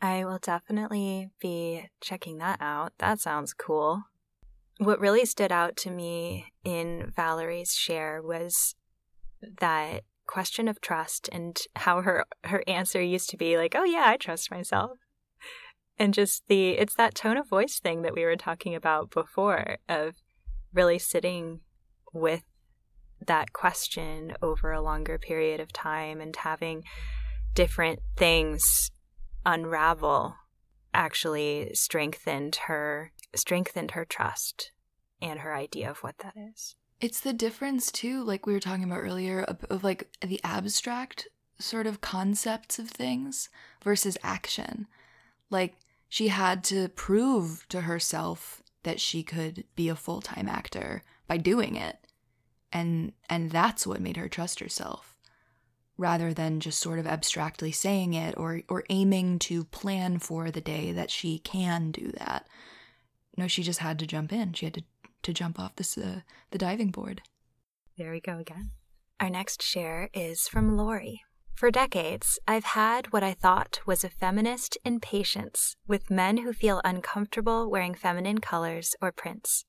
I 0.07 0.25
will 0.25 0.38
definitely 0.38 1.31
be 1.40 1.88
checking 2.01 2.38
that 2.38 2.59
out. 2.61 2.92
That 2.99 3.19
sounds 3.19 3.53
cool. 3.53 4.05
What 4.79 5.01
really 5.01 5.25
stood 5.25 5.51
out 5.51 5.77
to 5.79 5.90
me 5.90 6.53
in 6.62 7.12
Valerie's 7.16 7.73
share 7.73 8.23
was 8.23 8.77
that 9.61 10.05
question 10.25 10.69
of 10.69 10.81
trust 10.81 11.29
and 11.33 11.59
how 11.75 12.03
her 12.03 12.25
her 12.45 12.62
answer 12.69 13.03
used 13.03 13.31
to 13.31 13.37
be 13.37 13.57
like, 13.57 13.75
"Oh 13.75 13.83
yeah, 13.83 14.05
I 14.07 14.16
trust 14.16 14.49
myself." 14.49 14.99
And 15.99 16.14
just 16.14 16.47
the 16.47 16.79
it's 16.79 16.95
that 16.95 17.16
tone 17.16 17.37
of 17.37 17.49
voice 17.49 17.81
thing 17.81 18.03
that 18.03 18.14
we 18.14 18.25
were 18.25 18.37
talking 18.37 18.77
about 18.77 19.11
before 19.11 19.79
of 19.88 20.14
really 20.73 21.01
sitting 21.01 21.62
with 22.12 22.45
that 23.27 23.53
question 23.53 24.37
over 24.40 24.71
a 24.71 24.83
longer 24.83 25.19
period 25.19 25.59
of 25.59 25.73
time 25.73 26.21
and 26.21 26.37
having 26.37 26.85
different 27.55 27.99
things 28.16 28.92
unravel 29.46 30.37
actually 30.92 31.70
strengthened 31.72 32.56
her 32.66 33.12
strengthened 33.35 33.92
her 33.92 34.04
trust 34.04 34.72
and 35.22 35.40
her 35.40 35.54
idea 35.54 35.90
of 35.90 35.98
what 35.98 36.18
that 36.18 36.35
is. 36.37 36.74
It's 37.00 37.20
the 37.20 37.32
difference 37.32 37.92
too, 37.92 38.24
like 38.24 38.46
we 38.46 38.52
were 38.52 38.61
talking 38.61 38.85
about 38.85 39.00
earlier, 39.00 39.42
of, 39.42 39.64
of, 39.64 39.85
like 39.85 40.09
the 40.20 40.40
abstract 40.42 41.28
sort 41.59 41.87
of 41.87 42.00
concepts 42.00 42.78
of 42.78 42.88
things 42.88 43.50
versus 43.85 44.16
action. 44.22 44.87
Like 45.50 45.76
she 46.09 46.28
had 46.28 46.64
to 46.64 46.88
prove 46.88 47.66
to 47.68 47.82
herself 47.82 48.62
that 48.82 49.00
she 49.00 49.22
could 49.22 49.64
be 49.74 49.88
a 49.88 49.96
full-time 49.96 50.48
actor 50.48 51.02
by 51.26 51.37
doing 51.37 51.76
it. 51.76 51.98
And 52.72 53.12
and 53.28 53.50
that's 53.50 53.87
what 53.87 54.00
made 54.00 54.16
her 54.16 54.28
trust 54.28 54.61
herself 54.61 55.15
rather 55.98 56.35
than 56.35 56.61
just 56.61 56.80
sort 56.80 56.98
of 56.98 57.06
abstractly 57.06 57.72
saying 57.72 58.14
it 58.14 58.37
or 58.37 58.62
or 58.68 58.85
aiming 58.90 59.38
to 59.38 59.64
plan 59.64 60.18
for 60.18 60.50
the 60.50 60.61
day 60.61 60.92
that 60.92 61.11
she 61.11 61.38
can 61.38 61.90
do 61.90 62.12
that. 62.18 62.46
No, 63.37 63.48
she 63.48 63.62
just 63.62 63.80
had 63.80 63.98
to 63.98 64.06
jump 64.06 64.32
in. 64.32 64.52
She 64.52 64.66
had 64.66 64.74
to 64.74 64.82
to 65.22 65.32
jump 65.32 65.59
off 65.59 65.76
this 65.76 65.98
uh, 65.98 66.20
the 66.50 66.59
diving 66.59 66.90
board. 66.90 67.22
There 67.98 68.12
we 68.12 68.20
go 68.20 68.38
again. 68.38 68.70
Our 69.18 69.30
next 69.30 69.62
share 69.62 70.11
is 70.12 70.46
from 70.46 70.76
Lorrie. 70.76 71.22
For 71.54 71.70
decades, 71.70 72.38
I've 72.46 72.64
had 72.64 73.14
what 73.14 73.22
I 73.22 73.32
thought 73.32 73.80
was 73.87 74.04
a 74.04 74.11
feminist 74.11 74.76
impatience 74.85 75.74
with 75.88 76.11
men 76.11 76.38
who 76.38 76.52
feel 76.52 76.82
uncomfortable 76.85 77.70
wearing 77.70 77.94
feminine 77.94 78.40
colors 78.40 78.94
or 79.00 79.11
prints. 79.11 79.64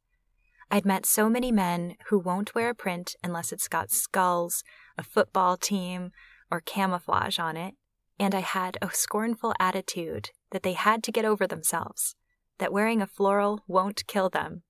I'd 0.70 0.86
met 0.86 1.06
so 1.06 1.30
many 1.30 1.50
men 1.50 1.96
who 2.10 2.20
won't 2.20 2.54
wear 2.54 2.72
a 2.72 2.76
print 2.76 3.16
unless 3.24 3.54
it's 3.54 3.70
got 3.70 3.90
skulls, 3.90 4.66
a 4.98 5.04
football 5.04 5.58
team, 5.58 6.12
or 6.50 6.62
camouflage 6.62 7.40
on 7.40 7.58
it, 7.58 7.76
and 8.20 8.34
I 8.34 8.40
had 8.40 8.78
a 8.82 8.90
scornful 8.92 9.54
attitude 9.60 10.32
that 10.52 10.64
they 10.64 10.74
had 10.74 11.04
to 11.04 11.12
get 11.12 11.26
over 11.26 11.46
themselves, 11.46 12.16
that 12.58 12.74
wearing 12.74 13.02
a 13.02 13.08
floral 13.08 13.64
won't 13.68 14.08
kill 14.08 14.30
them, 14.30 14.64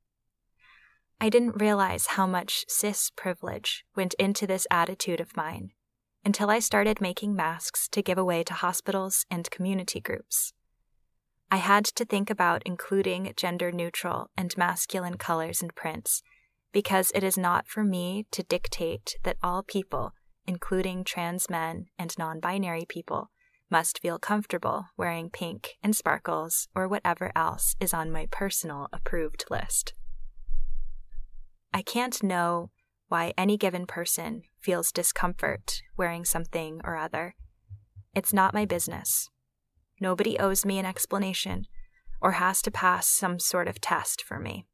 I 1.19 1.29
didn't 1.29 1.59
realize 1.59 2.07
how 2.07 2.27
much 2.27 2.63
cis 2.67 3.09
privilege 3.15 3.83
went 3.95 4.13
into 4.15 4.45
this 4.45 4.67
attitude 4.69 5.19
of 5.19 5.35
mine 5.35 5.71
until 6.23 6.51
I 6.51 6.59
started 6.59 7.01
making 7.01 7.35
masks 7.35 7.87
to 7.89 8.03
give 8.03 8.19
away 8.19 8.43
to 8.43 8.53
hospitals 8.53 9.25
and 9.31 9.49
community 9.49 9.99
groups. 9.99 10.53
I 11.49 11.57
had 11.57 11.85
to 11.85 12.05
think 12.05 12.29
about 12.29 12.61
including 12.65 13.33
gender 13.35 13.71
neutral 13.71 14.29
and 14.37 14.55
masculine 14.57 15.17
colors 15.17 15.61
and 15.61 15.73
prints 15.73 16.21
because 16.71 17.11
it 17.15 17.23
is 17.23 17.37
not 17.37 17.67
for 17.67 17.83
me 17.83 18.27
to 18.31 18.43
dictate 18.43 19.15
that 19.23 19.37
all 19.41 19.63
people, 19.63 20.13
including 20.47 21.03
trans 21.03 21.49
men 21.49 21.87
and 21.99 22.17
non 22.17 22.39
binary 22.39 22.85
people, 22.87 23.29
must 23.69 23.99
feel 23.99 24.17
comfortable 24.17 24.85
wearing 24.95 25.29
pink 25.29 25.75
and 25.83 25.95
sparkles 25.95 26.69
or 26.73 26.87
whatever 26.87 27.31
else 27.35 27.75
is 27.79 27.93
on 27.93 28.11
my 28.11 28.27
personal 28.31 28.87
approved 28.93 29.43
list. 29.51 29.93
I 31.73 31.81
can't 31.81 32.23
know 32.23 32.71
why 33.09 33.33
any 33.37 33.57
given 33.57 33.85
person 33.85 34.43
feels 34.59 34.91
discomfort 34.91 35.81
wearing 35.95 36.25
something 36.25 36.81
or 36.83 36.95
other. 36.95 37.35
It's 38.15 38.33
not 38.33 38.53
my 38.53 38.65
business. 38.65 39.29
Nobody 39.99 40.39
owes 40.39 40.65
me 40.65 40.79
an 40.79 40.85
explanation 40.85 41.65
or 42.21 42.33
has 42.33 42.61
to 42.63 42.71
pass 42.71 43.07
some 43.07 43.39
sort 43.39 43.67
of 43.67 43.81
test 43.81 44.23
for 44.23 44.39
me. 44.39 44.65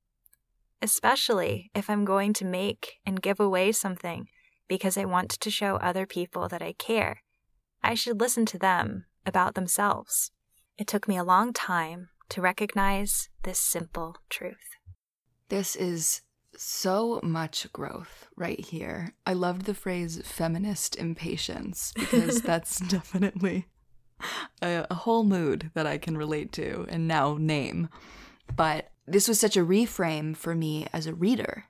Especially 0.82 1.72
if 1.74 1.90
I'm 1.90 2.06
going 2.06 2.34
to 2.34 2.46
make 2.46 3.00
and 3.06 3.22
give 3.22 3.40
away 3.40 3.72
something 3.72 4.28
because 4.68 4.98
I 4.98 5.06
want 5.06 5.30
to 5.30 5.52
show 5.52 5.76
other 5.78 6.06
people 6.06 6.48
that 6.50 6.62
I 6.62 6.74
care. 6.74 7.22
I 7.84 7.96
should 7.96 8.20
listen 8.20 8.46
to 8.48 8.60
them 8.60 9.06
about 9.26 9.56
themselves. 9.56 10.32
It 10.78 10.88
took 10.88 11.08
me 11.08 11.18
a 11.18 11.24
long 11.24 11.54
time 11.54 12.10
to 12.30 12.42
recognize 12.42 13.30
this 13.44 13.60
simple 13.60 14.18
truth. 14.30 14.78
This 15.50 15.76
is 15.76 16.22
so 16.56 17.20
much 17.24 17.72
growth 17.74 18.28
right 18.36 18.60
here. 18.60 19.14
I 19.26 19.34
loved 19.34 19.66
the 19.66 19.74
phrase 19.74 20.22
feminist 20.24 20.96
impatience 20.96 21.94
because 22.00 22.42
that's 22.42 22.80
definitely 22.80 23.68
a, 24.62 24.88
a, 24.90 24.96
whole 24.96 25.24
mood 25.24 25.72
that 25.74 25.86
I 25.86 25.98
can 25.98 26.18
relate 26.18 26.52
to 26.54 26.86
and 26.90 27.08
now 27.08 27.38
name. 27.40 27.90
But 28.56 28.92
this 29.06 29.28
was 29.28 29.40
such 29.40 29.58
a 29.58 29.66
reframe 29.66 30.36
for 30.36 30.56
me 30.56 30.88
as 30.94 31.08
a 31.08 31.14
reader 31.14 31.66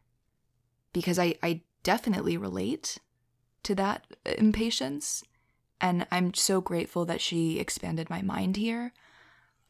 because 0.92 1.18
I, 1.18 1.36
I 1.42 1.62
definitely 1.84 2.38
relate 2.38 2.98
to 3.64 3.76
that 3.76 4.06
impatience. 4.26 5.24
And 5.80 6.08
I'm 6.12 6.34
so 6.34 6.62
grateful 6.62 7.06
that 7.06 7.22
she 7.22 7.60
expanded 7.60 8.10
my 8.10 8.22
mind 8.22 8.56
here 8.56 8.94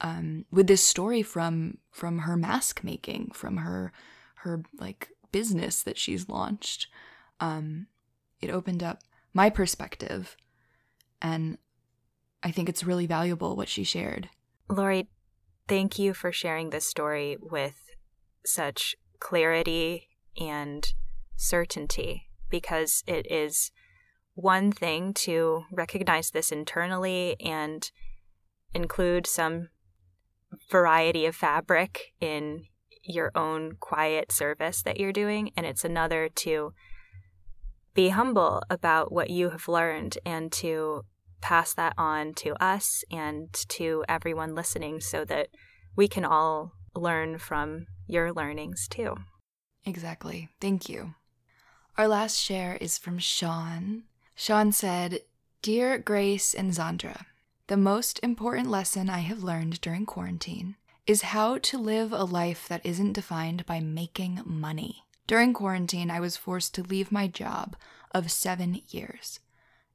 um, 0.01 0.45
with 0.51 0.67
this 0.67 0.83
story 0.83 1.21
from 1.21 1.77
from 1.91 2.19
her 2.19 2.35
mask 2.35 2.83
making, 2.83 3.31
from 3.33 3.57
her 3.57 3.91
her 4.35 4.63
like 4.79 5.09
business 5.31 5.81
that 5.83 5.97
she's 5.97 6.29
launched. 6.29 6.87
Um, 7.39 7.87
it 8.41 8.49
opened 8.49 8.83
up 8.83 9.01
my 9.33 9.49
perspective, 9.49 10.35
and 11.21 11.57
I 12.43 12.51
think 12.51 12.69
it's 12.69 12.83
really 12.83 13.07
valuable 13.07 13.55
what 13.55 13.69
she 13.69 13.83
shared. 13.83 14.29
Lorrie, 14.69 15.09
thank 15.67 15.97
you 15.97 16.13
for 16.13 16.31
sharing 16.31 16.69
this 16.69 16.85
story 16.85 17.37
with 17.39 17.75
such 18.45 18.95
clarity 19.19 20.09
and 20.39 20.93
certainty 21.35 22.29
because 22.49 23.03
it 23.07 23.29
is 23.31 23.71
one 24.35 24.71
thing 24.71 25.13
to 25.13 25.63
recognize 25.71 26.31
this 26.31 26.51
internally 26.51 27.35
and 27.39 27.91
include 28.73 29.27
some 29.27 29.69
variety 30.69 31.25
of 31.25 31.35
fabric 31.35 32.13
in 32.19 32.65
your 33.03 33.31
own 33.35 33.73
quiet 33.79 34.31
service 34.31 34.81
that 34.83 34.99
you're 34.99 35.11
doing, 35.11 35.51
and 35.57 35.65
it's 35.65 35.83
another 35.83 36.29
to 36.29 36.73
be 37.93 38.09
humble 38.09 38.63
about 38.69 39.11
what 39.11 39.29
you 39.29 39.49
have 39.49 39.67
learned 39.67 40.17
and 40.25 40.51
to 40.51 41.03
pass 41.41 41.73
that 41.73 41.93
on 41.97 42.33
to 42.33 42.51
us 42.63 43.03
and 43.11 43.53
to 43.67 44.03
everyone 44.07 44.55
listening 44.55 45.01
so 45.01 45.25
that 45.25 45.49
we 45.95 46.07
can 46.07 46.25
all 46.25 46.71
learn 46.95 47.37
from 47.37 47.85
your 48.07 48.31
learnings 48.31 48.87
too. 48.87 49.15
Exactly. 49.85 50.49
Thank 50.61 50.87
you. 50.87 51.13
Our 51.95 52.07
last 52.07 52.39
share 52.39 52.75
is 52.81 52.97
from 52.97 53.19
Shaun. 53.19 54.05
Shaun 54.33 54.71
said, 54.71 55.19
Dear 55.61 55.99
Grace 55.99 56.55
and 56.55 56.71
Xandra, 56.71 57.25
the 57.67 57.77
most 57.77 58.19
important 58.23 58.71
lesson 58.71 59.11
I 59.11 59.19
have 59.19 59.43
learned 59.43 59.79
during 59.79 60.07
quarantine 60.07 60.75
is 61.05 61.21
how 61.21 61.59
to 61.59 61.77
live 61.77 62.11
a 62.11 62.23
life 62.23 62.67
that 62.67 62.83
isn't 62.83 63.13
defined 63.13 63.67
by 63.67 63.79
making 63.79 64.41
money. 64.43 65.03
During 65.27 65.53
quarantine, 65.53 66.09
I 66.09 66.19
was 66.19 66.35
forced 66.35 66.73
to 66.75 66.81
leave 66.83 67.11
my 67.11 67.27
job 67.27 67.75
of 68.11 68.31
seven 68.31 68.81
years. 68.89 69.39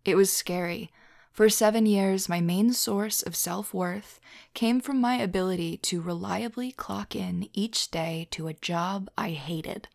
It 0.04 0.14
was 0.14 0.32
scary. 0.32 0.92
For 1.32 1.48
seven 1.48 1.84
years, 1.84 2.28
my 2.28 2.40
main 2.40 2.72
source 2.74 3.22
of 3.22 3.34
self 3.34 3.74
worth 3.74 4.20
came 4.54 4.80
from 4.80 5.00
my 5.00 5.16
ability 5.16 5.78
to 5.78 6.00
reliably 6.00 6.70
clock 6.70 7.16
in 7.16 7.48
each 7.52 7.90
day 7.90 8.28
to 8.30 8.46
a 8.46 8.54
job 8.54 9.10
I 9.18 9.30
hated, 9.30 9.88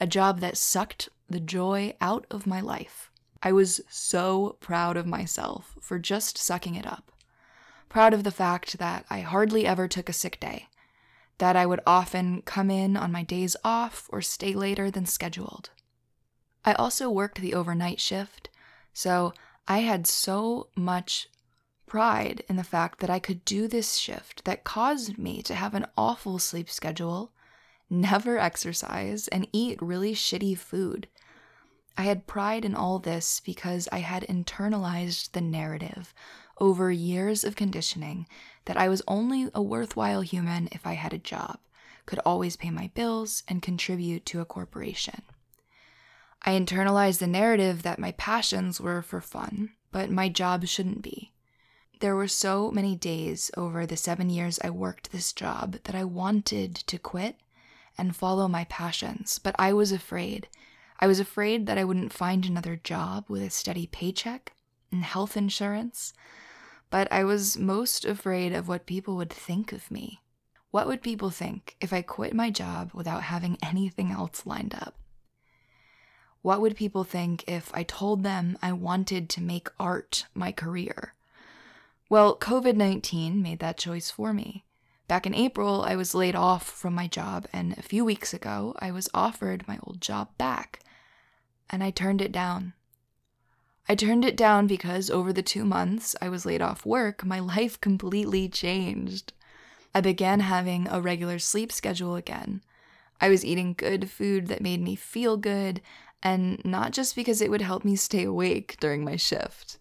a 0.00 0.06
job 0.06 0.40
that 0.40 0.56
sucked 0.56 1.08
the 1.28 1.40
joy 1.40 1.94
out 2.00 2.26
of 2.30 2.46
my 2.46 2.60
life. 2.60 3.10
I 3.42 3.52
was 3.52 3.80
so 3.88 4.56
proud 4.60 4.96
of 4.96 5.06
myself 5.06 5.76
for 5.80 5.98
just 5.98 6.38
sucking 6.38 6.74
it 6.74 6.86
up 6.86 7.12
proud 7.88 8.12
of 8.14 8.24
the 8.24 8.30
fact 8.30 8.78
that 8.78 9.04
I 9.08 9.20
hardly 9.20 9.66
ever 9.66 9.88
took 9.88 10.08
a 10.08 10.12
sick 10.12 10.38
day, 10.40 10.68
that 11.38 11.56
I 11.56 11.66
would 11.66 11.80
often 11.86 12.42
come 12.42 12.70
in 12.70 12.96
on 12.96 13.12
my 13.12 13.22
days 13.22 13.56
off 13.64 14.08
or 14.12 14.20
stay 14.20 14.54
later 14.54 14.90
than 14.90 15.06
scheduled. 15.06 15.70
I 16.64 16.74
also 16.74 17.08
worked 17.08 17.40
the 17.40 17.54
overnight 17.54 18.00
shift, 18.00 18.50
so 18.92 19.32
I 19.66 19.78
had 19.78 20.06
so 20.06 20.68
much 20.76 21.28
pride 21.86 22.44
in 22.48 22.56
the 22.56 22.64
fact 22.64 23.00
that 23.00 23.10
I 23.10 23.18
could 23.18 23.44
do 23.44 23.66
this 23.66 23.96
shift 23.96 24.44
that 24.44 24.64
caused 24.64 25.16
me 25.16 25.42
to 25.42 25.54
have 25.54 25.74
an 25.74 25.86
awful 25.96 26.38
sleep 26.38 26.68
schedule, 26.68 27.32
never 27.90 28.38
exercise, 28.38 29.28
and 29.28 29.48
eat 29.52 29.80
really 29.80 30.14
shitty 30.14 30.56
food. 30.56 31.08
I 31.96 32.02
had 32.02 32.26
pride 32.26 32.64
in 32.64 32.74
all 32.74 32.98
this 32.98 33.40
because 33.40 33.88
I 33.90 33.98
had 33.98 34.22
internalized 34.28 35.32
the 35.32 35.40
narrative 35.40 36.14
over 36.58 36.90
years 36.90 37.44
of 37.44 37.56
conditioning 37.56 38.26
that 38.66 38.76
I 38.76 38.88
was 38.88 39.02
only 39.08 39.50
a 39.54 39.62
worthwhile 39.62 40.20
human 40.20 40.68
if 40.72 40.86
I 40.86 40.94
had 40.94 41.12
a 41.12 41.18
job, 41.18 41.58
could 42.06 42.20
always 42.20 42.56
pay 42.56 42.70
my 42.70 42.90
bills, 42.94 43.42
and 43.48 43.62
contribute 43.62 44.26
to 44.26 44.40
a 44.40 44.44
corporation. 44.44 45.22
I 46.42 46.52
internalized 46.52 47.18
the 47.18 47.26
narrative 47.26 47.82
that 47.82 47.98
my 47.98 48.12
passions 48.12 48.80
were 48.80 49.02
for 49.02 49.20
fun, 49.20 49.70
but 49.90 50.10
my 50.10 50.28
job 50.28 50.66
shouldn't 50.66 51.02
be. 51.02 51.32
There 52.00 52.14
were 52.14 52.28
so 52.28 52.70
many 52.70 52.94
days 52.94 53.50
over 53.56 53.84
the 53.84 53.96
seven 53.96 54.30
years 54.30 54.60
I 54.62 54.70
worked 54.70 55.10
this 55.10 55.32
job 55.32 55.78
that 55.82 55.96
I 55.96 56.04
wanted 56.04 56.76
to 56.76 56.98
quit 56.98 57.36
and 57.98 58.16
follow 58.16 58.48
my 58.48 58.64
passions, 58.64 59.38
but 59.38 59.56
I 59.58 59.72
was 59.72 59.92
afraid. 59.92 60.48
I 61.00 61.06
was 61.06 61.20
afraid 61.20 61.66
that 61.66 61.78
I 61.78 61.84
wouldn't 61.84 62.12
find 62.12 62.46
another 62.46 62.76
job 62.76 63.24
with 63.28 63.42
a 63.42 63.50
steady 63.50 63.86
paycheck 63.86 64.52
and 64.90 65.04
health 65.04 65.36
insurance 65.36 66.12
but 66.90 67.10
I 67.12 67.24
was 67.24 67.58
most 67.58 68.04
afraid 68.04 68.52
of 68.52 68.68
what 68.68 68.86
people 68.86 69.16
would 69.16 69.32
think 69.32 69.72
of 69.72 69.90
me. 69.90 70.22
What 70.70 70.86
would 70.86 71.02
people 71.02 71.30
think 71.30 71.76
if 71.80 71.92
I 71.92 72.02
quit 72.02 72.34
my 72.34 72.50
job 72.50 72.90
without 72.94 73.24
having 73.24 73.58
anything 73.62 74.10
else 74.10 74.46
lined 74.46 74.74
up? 74.74 74.94
What 76.40 76.60
would 76.60 76.76
people 76.76 77.04
think 77.04 77.44
if 77.46 77.70
I 77.74 77.82
told 77.82 78.22
them 78.22 78.56
I 78.62 78.72
wanted 78.72 79.28
to 79.30 79.42
make 79.42 79.68
art 79.78 80.26
my 80.34 80.52
career? 80.52 81.14
Well, 82.08 82.38
COVID 82.38 82.76
19 82.76 83.42
made 83.42 83.58
that 83.58 83.76
choice 83.76 84.10
for 84.10 84.32
me. 84.32 84.64
Back 85.08 85.24
in 85.24 85.34
April, 85.34 85.82
I 85.82 85.96
was 85.96 86.14
laid 86.14 86.36
off 86.36 86.68
from 86.68 86.94
my 86.94 87.06
job, 87.06 87.46
and 87.50 87.76
a 87.78 87.82
few 87.82 88.04
weeks 88.04 88.34
ago, 88.34 88.74
I 88.78 88.90
was 88.90 89.08
offered 89.14 89.66
my 89.66 89.78
old 89.82 90.02
job 90.02 90.28
back. 90.36 90.80
And 91.70 91.82
I 91.82 91.90
turned 91.90 92.20
it 92.20 92.30
down. 92.30 92.74
I 93.88 93.94
turned 93.94 94.26
it 94.26 94.36
down 94.36 94.66
because 94.66 95.08
over 95.08 95.32
the 95.32 95.42
two 95.42 95.64
months 95.64 96.14
I 96.20 96.28
was 96.28 96.44
laid 96.44 96.60
off 96.60 96.84
work, 96.84 97.24
my 97.24 97.40
life 97.56 97.80
completely 97.80 98.50
changed. 98.50 99.32
I 99.94 100.02
began 100.02 100.40
having 100.40 100.86
a 100.88 101.00
regular 101.00 101.38
sleep 101.38 101.72
schedule 101.72 102.14
again. 102.14 102.62
I 103.18 103.30
was 103.30 103.46
eating 103.46 103.72
good 103.72 104.10
food 104.10 104.48
that 104.48 104.60
made 104.60 104.82
me 104.82 104.94
feel 104.94 105.38
good, 105.38 105.80
and 106.22 106.62
not 106.66 106.92
just 106.92 107.16
because 107.16 107.40
it 107.40 107.50
would 107.50 107.62
help 107.62 107.82
me 107.82 107.96
stay 107.96 108.24
awake 108.24 108.76
during 108.78 109.04
my 109.04 109.16
shift. 109.16 109.78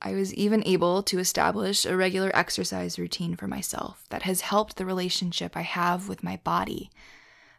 I 0.00 0.12
was 0.12 0.32
even 0.34 0.62
able 0.64 1.02
to 1.04 1.18
establish 1.18 1.84
a 1.84 1.96
regular 1.96 2.30
exercise 2.34 2.98
routine 2.98 3.34
for 3.36 3.48
myself 3.48 4.04
that 4.10 4.22
has 4.22 4.42
helped 4.42 4.76
the 4.76 4.86
relationship 4.86 5.56
I 5.56 5.62
have 5.62 6.08
with 6.08 6.22
my 6.22 6.36
body. 6.44 6.90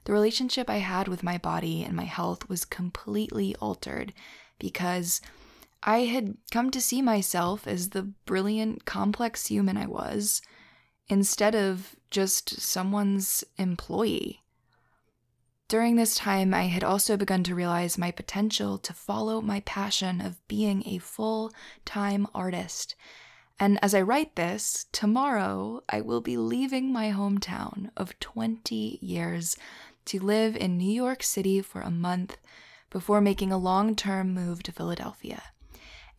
The 0.05 0.13
relationship 0.13 0.69
I 0.69 0.77
had 0.77 1.07
with 1.07 1.21
my 1.21 1.37
body 1.37 1.83
and 1.83 1.95
my 1.95 2.05
health 2.05 2.47
was 2.47 2.63
completely 2.63 3.55
altered 3.57 4.13
because 4.57 5.21
I 5.83 5.99
had 5.99 6.37
come 6.51 6.71
to 6.71 6.81
see 6.81 7.01
myself 7.01 7.67
as 7.67 7.89
the 7.89 8.03
brilliant, 8.03 8.85
complex 8.85 9.47
human 9.47 9.77
I 9.77 9.87
was, 9.87 10.41
instead 11.07 11.55
of 11.55 11.95
just 12.09 12.59
someone's 12.61 13.43
employee. 13.57 14.43
During 15.69 15.97
this 15.97 16.15
time, 16.15 16.51
I 16.51 16.63
had 16.63 16.83
also 16.83 17.15
begun 17.15 17.43
to 17.43 17.53
realize 17.53 17.95
my 17.95 18.09
potential 18.09 18.79
to 18.79 18.91
follow 18.91 19.39
my 19.39 19.59
passion 19.59 20.19
of 20.19 20.45
being 20.47 20.81
a 20.87 20.97
full 20.97 21.51
time 21.85 22.25
artist. 22.33 22.95
And 23.59 23.77
as 23.83 23.93
I 23.93 24.01
write 24.01 24.35
this, 24.35 24.87
tomorrow 24.91 25.83
I 25.87 26.01
will 26.01 26.21
be 26.21 26.37
leaving 26.37 26.91
my 26.91 27.11
hometown 27.11 27.91
of 27.95 28.19
20 28.19 28.97
years 28.99 29.55
to 30.05 30.19
live 30.19 30.57
in 30.57 30.75
New 30.75 30.91
York 30.91 31.21
City 31.21 31.61
for 31.61 31.81
a 31.81 31.91
month 31.91 32.37
before 32.89 33.21
making 33.21 33.51
a 33.51 33.57
long 33.59 33.95
term 33.95 34.33
move 34.33 34.63
to 34.63 34.71
Philadelphia 34.71 35.43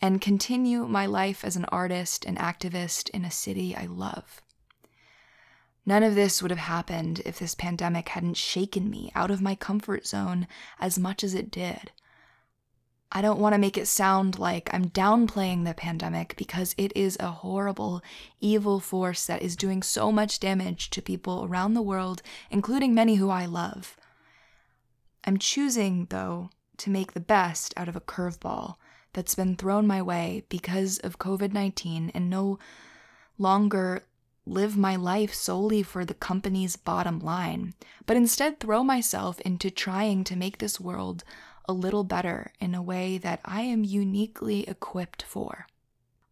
and 0.01 0.21
continue 0.21 0.87
my 0.87 1.07
life 1.07 1.45
as 1.45 1.57
an 1.57 1.65
artist 1.67 2.25
and 2.25 2.39
activist 2.39 3.11
in 3.11 3.25
a 3.25 3.33
city 3.33 3.75
I 3.75 3.87
love. 3.87 4.43
None 5.87 6.03
of 6.03 6.15
this 6.15 6.43
would 6.43 6.51
have 6.51 6.61
happened 6.61 7.23
if 7.25 7.39
this 7.39 7.55
pandemic 7.55 8.11
hadn't 8.11 8.37
shaken 8.37 8.91
me 8.91 9.11
out 9.15 9.31
of 9.31 9.41
my 9.41 9.55
comfort 9.55 10.07
zone 10.07 10.47
as 10.79 10.99
much 10.99 11.25
as 11.25 11.35
it 11.35 11.51
did. 11.51 11.91
I 13.13 13.23
don't 13.23 13.41
want 13.41 13.55
to 13.55 13.59
make 13.59 13.77
it 13.77 13.89
sound 13.89 14.39
like 14.39 14.73
I'm 14.73 14.91
downplaying 14.91 15.65
the 15.65 15.75
pandemic 15.75 16.37
because 16.37 16.77
it 16.79 16.93
is 16.95 17.17
a 17.19 17.31
horrible, 17.31 18.03
evil 18.41 18.79
force 18.79 19.27
that 19.27 19.43
is 19.43 19.57
doing 19.57 19.83
so 19.83 20.13
much 20.13 20.39
damage 20.39 20.91
to 20.91 21.03
people 21.03 21.45
around 21.45 21.75
the 21.75 21.83
world, 21.83 22.23
including 22.51 22.95
many 22.95 23.17
who 23.17 23.29
I 23.29 23.47
love. 23.47 23.97
I'm 25.25 25.39
choosing, 25.39 26.07
though, 26.11 26.51
to 26.77 26.91
make 26.91 27.13
the 27.13 27.21
best 27.21 27.75
out 27.77 27.89
of 27.89 27.97
a 27.97 28.01
curveball 28.01 28.77
that's 29.13 29.35
been 29.35 29.57
thrown 29.57 29.89
my 29.89 30.01
way 30.01 30.45
because 30.49 30.99
of 30.99 31.19
COVID 31.19 31.53
19 31.53 32.13
and 32.15 32.31
no 32.31 32.61
longer 33.39 34.05
live 34.51 34.77
my 34.77 34.97
life 34.97 35.33
solely 35.33 35.83
for 35.83 36.05
the 36.05 36.15
company's 36.15 36.75
bottom 36.75 37.21
line, 37.21 37.73
but 38.05 38.17
instead 38.17 38.59
throw 38.59 38.83
myself 38.83 39.41
into 39.41 39.71
trying 39.71 40.25
to 40.25 40.37
make 40.37 40.59
this 40.59 40.81
world 40.81 41.23
a 41.67 41.73
little 41.73 42.03
better 42.03 42.53
in 42.59 42.75
a 42.75 42.83
way 42.83 43.17
that 43.17 43.41
I 43.45 43.63
am 43.63 43.85
uniquely 43.85 44.69
equipped 44.69 45.23
for. 45.23 45.67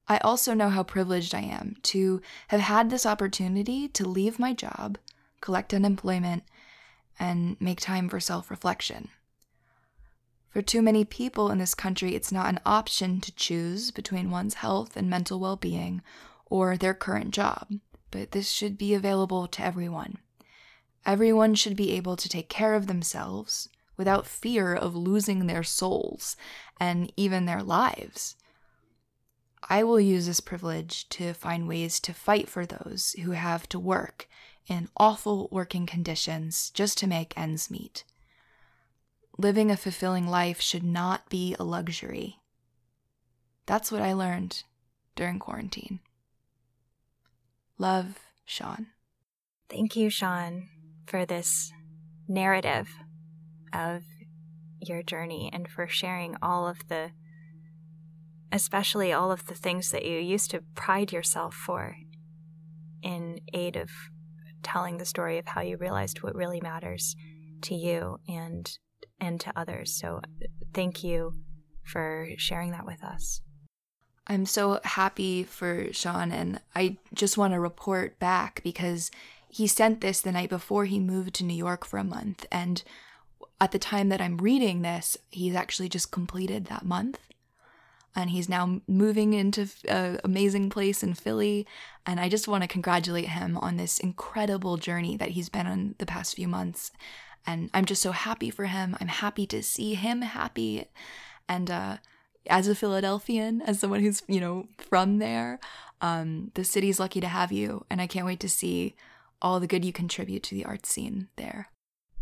I 0.08 0.18
also 0.18 0.52
know 0.52 0.68
how 0.68 0.82
privileged 0.82 1.34
I 1.34 1.42
am 1.42 1.76
to 1.82 2.20
have 2.48 2.60
had 2.60 2.90
this 2.90 3.06
opportunity 3.06 3.86
to 3.88 4.08
leave 4.08 4.38
my 4.38 4.52
job, 4.52 4.98
collect 5.40 5.72
unemployment, 5.72 6.42
and 7.18 7.56
make 7.60 7.80
time 7.80 8.08
for 8.08 8.18
self 8.18 8.50
reflection. 8.50 9.10
For 10.48 10.62
too 10.62 10.82
many 10.82 11.04
people 11.04 11.50
in 11.50 11.58
this 11.58 11.74
country, 11.74 12.14
it's 12.14 12.32
not 12.32 12.48
an 12.48 12.60
option 12.64 13.20
to 13.20 13.34
choose 13.34 13.90
between 13.90 14.30
one's 14.30 14.54
health 14.54 14.96
and 14.96 15.08
mental 15.08 15.38
well 15.38 15.56
being 15.56 16.02
or 16.46 16.76
their 16.76 16.94
current 16.94 17.32
job, 17.32 17.68
but 18.10 18.32
this 18.32 18.50
should 18.50 18.78
be 18.78 18.94
available 18.94 19.46
to 19.48 19.62
everyone. 19.62 20.18
Everyone 21.06 21.54
should 21.54 21.76
be 21.76 21.92
able 21.92 22.16
to 22.16 22.28
take 22.28 22.48
care 22.48 22.74
of 22.74 22.86
themselves 22.86 23.68
without 23.96 24.26
fear 24.26 24.74
of 24.74 24.94
losing 24.94 25.46
their 25.46 25.62
souls 25.62 26.36
and 26.78 27.12
even 27.16 27.46
their 27.46 27.62
lives. 27.62 28.36
I 29.68 29.82
will 29.82 30.00
use 30.00 30.26
this 30.26 30.40
privilege 30.40 31.08
to 31.10 31.32
find 31.34 31.68
ways 31.68 32.00
to 32.00 32.14
fight 32.14 32.48
for 32.48 32.64
those 32.64 33.14
who 33.24 33.32
have 33.32 33.68
to 33.70 33.78
work 33.78 34.28
in 34.66 34.88
awful 34.96 35.48
working 35.50 35.86
conditions 35.86 36.70
just 36.70 36.98
to 36.98 37.06
make 37.06 37.36
ends 37.36 37.70
meet. 37.70 38.04
Living 39.36 39.70
a 39.70 39.76
fulfilling 39.76 40.26
life 40.26 40.60
should 40.60 40.84
not 40.84 41.28
be 41.28 41.54
a 41.58 41.64
luxury. 41.64 42.38
That's 43.66 43.92
what 43.92 44.02
I 44.02 44.12
learned 44.12 44.62
during 45.16 45.38
quarantine. 45.38 46.00
Love, 47.78 48.18
Shaun. 48.44 48.88
Thank 49.70 49.94
you, 49.94 50.10
Shaun, 50.10 50.68
for 51.06 51.24
this 51.24 51.72
narrative 52.26 52.88
of 53.72 54.02
your 54.80 55.02
journey 55.02 55.50
and 55.52 55.68
for 55.68 55.86
sharing 55.86 56.36
all 56.42 56.66
of 56.66 56.88
the, 56.88 57.10
especially 58.50 59.12
all 59.12 59.30
of 59.30 59.46
the 59.46 59.54
things 59.54 59.90
that 59.90 60.04
you 60.04 60.18
used 60.18 60.50
to 60.50 60.62
pride 60.74 61.12
yourself 61.12 61.54
for 61.54 61.96
in 63.02 63.40
aid 63.54 63.76
of 63.76 63.90
telling 64.62 64.98
the 64.98 65.04
story 65.04 65.38
of 65.38 65.46
how 65.46 65.60
you 65.60 65.76
realized 65.76 66.22
what 66.22 66.34
really 66.34 66.60
matters 66.60 67.14
to 67.62 67.74
you 67.74 68.18
and 68.28 68.78
and 69.20 69.40
to 69.40 69.52
others. 69.58 69.98
So 69.98 70.20
thank 70.72 71.02
you 71.02 71.32
for 71.84 72.28
sharing 72.36 72.70
that 72.72 72.86
with 72.86 73.02
us. 73.02 73.40
I'm 74.28 74.46
so 74.46 74.80
happy 74.84 75.42
for 75.42 75.92
Shaun 75.92 76.32
and 76.32 76.60
I 76.74 76.98
just 77.14 77.38
want 77.38 77.54
to 77.54 77.60
report 77.60 78.18
back 78.18 78.60
because 78.62 79.10
he 79.48 79.66
sent 79.66 80.00
this 80.00 80.20
the 80.20 80.32
night 80.32 80.50
before 80.50 80.84
he 80.84 81.00
moved 81.00 81.34
to 81.36 81.44
New 81.44 81.56
York 81.56 81.86
for 81.86 81.98
a 81.98 82.04
month 82.04 82.44
and 82.52 82.82
at 83.60 83.72
the 83.72 83.78
time 83.78 84.08
that 84.08 84.20
I'm 84.20 84.38
reading 84.38 84.82
this, 84.82 85.16
he's 85.30 85.54
actually 85.54 85.88
just 85.88 86.10
completed 86.10 86.66
that 86.66 86.84
month. 86.84 87.18
And 88.14 88.30
he's 88.30 88.48
now 88.48 88.80
moving 88.88 89.32
into 89.32 89.68
an 89.86 90.20
amazing 90.24 90.70
place 90.70 91.02
in 91.02 91.14
Philly. 91.14 91.66
And 92.06 92.18
I 92.18 92.28
just 92.28 92.48
want 92.48 92.62
to 92.62 92.68
congratulate 92.68 93.28
him 93.28 93.56
on 93.58 93.76
this 93.76 93.98
incredible 93.98 94.76
journey 94.76 95.16
that 95.18 95.30
he's 95.30 95.48
been 95.48 95.66
on 95.66 95.94
the 95.98 96.06
past 96.06 96.34
few 96.34 96.48
months. 96.48 96.90
And 97.46 97.70
I'm 97.72 97.84
just 97.84 98.02
so 98.02 98.12
happy 98.12 98.50
for 98.50 98.64
him. 98.64 98.96
I'm 99.00 99.08
happy 99.08 99.46
to 99.48 99.62
see 99.62 99.94
him 99.94 100.22
happy. 100.22 100.86
And 101.48 101.70
uh, 101.70 101.98
as 102.48 102.68
a 102.68 102.74
Philadelphian, 102.74 103.62
as 103.62 103.78
someone 103.78 104.00
who's, 104.00 104.22
you 104.26 104.40
know, 104.40 104.66
from 104.78 105.18
there, 105.18 105.60
um, 106.00 106.50
the 106.54 106.64
city's 106.64 107.00
lucky 107.00 107.20
to 107.20 107.28
have 107.28 107.52
you. 107.52 107.84
And 107.90 108.00
I 108.00 108.06
can't 108.06 108.26
wait 108.26 108.40
to 108.40 108.48
see 108.48 108.94
all 109.40 109.60
the 109.60 109.66
good 109.66 109.84
you 109.84 109.92
contribute 109.92 110.42
to 110.44 110.54
the 110.54 110.64
art 110.64 110.86
scene 110.86 111.28
there. 111.36 111.70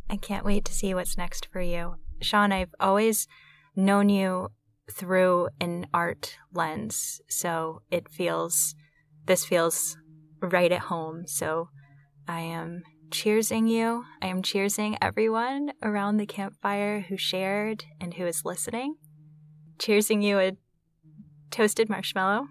I 0.09 0.17
can't 0.17 0.45
wait 0.45 0.65
to 0.67 0.73
see 0.73 0.95
what's 0.95 1.17
next 1.17 1.49
for 1.51 1.61
you. 1.61 1.97
Shaun, 2.21 2.53
I've 2.53 2.75
always 2.79 3.27
known 3.75 4.09
you 4.09 4.51
through 4.91 5.49
an 5.61 5.87
art 5.93 6.37
lens, 6.53 7.21
so 7.29 7.83
it 7.91 8.09
feels, 8.09 8.75
this 9.27 9.45
feels 9.45 9.97
right 10.41 10.71
at 10.71 10.83
home. 10.83 11.27
So 11.27 11.71
I 12.29 12.41
am 12.41 12.83
cheersing 13.11 13.69
you. 13.69 14.05
I 14.23 14.29
am 14.29 14.43
cheersing 14.43 14.97
everyone 15.03 15.73
around 15.83 16.17
the 16.17 16.27
campfire 16.27 17.01
who 17.01 17.17
shared 17.17 17.85
and 18.01 18.15
who 18.15 18.27
is 18.27 18.45
listening. 18.45 18.97
Cheersing 19.79 20.23
you 20.23 20.39
a 20.39 20.57
toasted 21.51 21.89
marshmallow, 21.89 22.49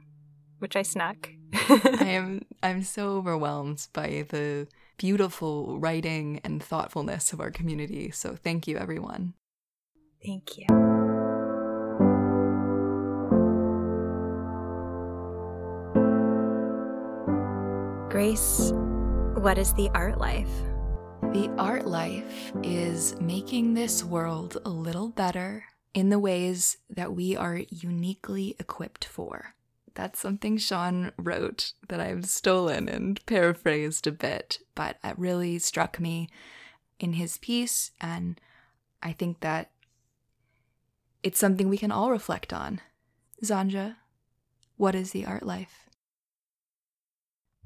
which 0.59 0.75
I 0.75 0.81
snuck. 0.81 1.29
I 1.53 2.07
am 2.07 2.41
I'm 2.63 2.83
so 2.83 3.17
overwhelmed 3.17 3.87
by 3.93 4.25
the 4.29 4.67
beautiful 4.97 5.79
writing 5.79 6.39
and 6.43 6.63
thoughtfulness 6.63 7.33
of 7.33 7.39
our 7.39 7.51
community. 7.51 8.11
So 8.11 8.35
thank 8.35 8.67
you, 8.67 8.77
everyone. 8.77 9.33
Thank 10.25 10.57
you. 10.57 10.65
Grace, 18.09 18.71
what 19.35 19.57
is 19.57 19.73
the 19.73 19.89
art 19.93 20.17
life? 20.17 20.49
The 21.21 21.53
art 21.57 21.85
life 21.85 22.53
is 22.63 23.19
making 23.19 23.73
this 23.73 24.03
world 24.03 24.57
a 24.63 24.69
little 24.69 25.09
better 25.09 25.65
in 25.95 26.09
the 26.09 26.19
ways 26.19 26.77
that 26.89 27.13
we 27.13 27.37
are 27.37 27.61
uniquely 27.69 28.53
equipped 28.59 29.05
for. 29.05 29.55
That's 29.93 30.19
something 30.19 30.57
Shaun 30.57 31.13
wrote 31.17 31.71
that 31.87 32.01
I've 32.01 32.25
stolen 32.25 32.89
and 32.89 33.25
paraphrased 33.25 34.05
a 34.05 34.11
bit, 34.11 34.59
but 34.75 34.97
it 35.05 35.17
really 35.17 35.57
struck 35.57 35.97
me 35.97 36.27
in 36.99 37.13
his 37.13 37.37
piece, 37.37 37.91
and 38.01 38.39
I 39.01 39.13
think 39.13 39.39
that 39.39 39.71
it's 41.23 41.39
something 41.39 41.69
we 41.69 41.77
can 41.77 41.93
all 41.93 42.11
reflect 42.11 42.51
on. 42.51 42.81
Xandra, 43.41 43.95
what 44.75 44.95
is 44.95 45.11
the 45.11 45.25
art 45.25 45.43
life? 45.43 45.89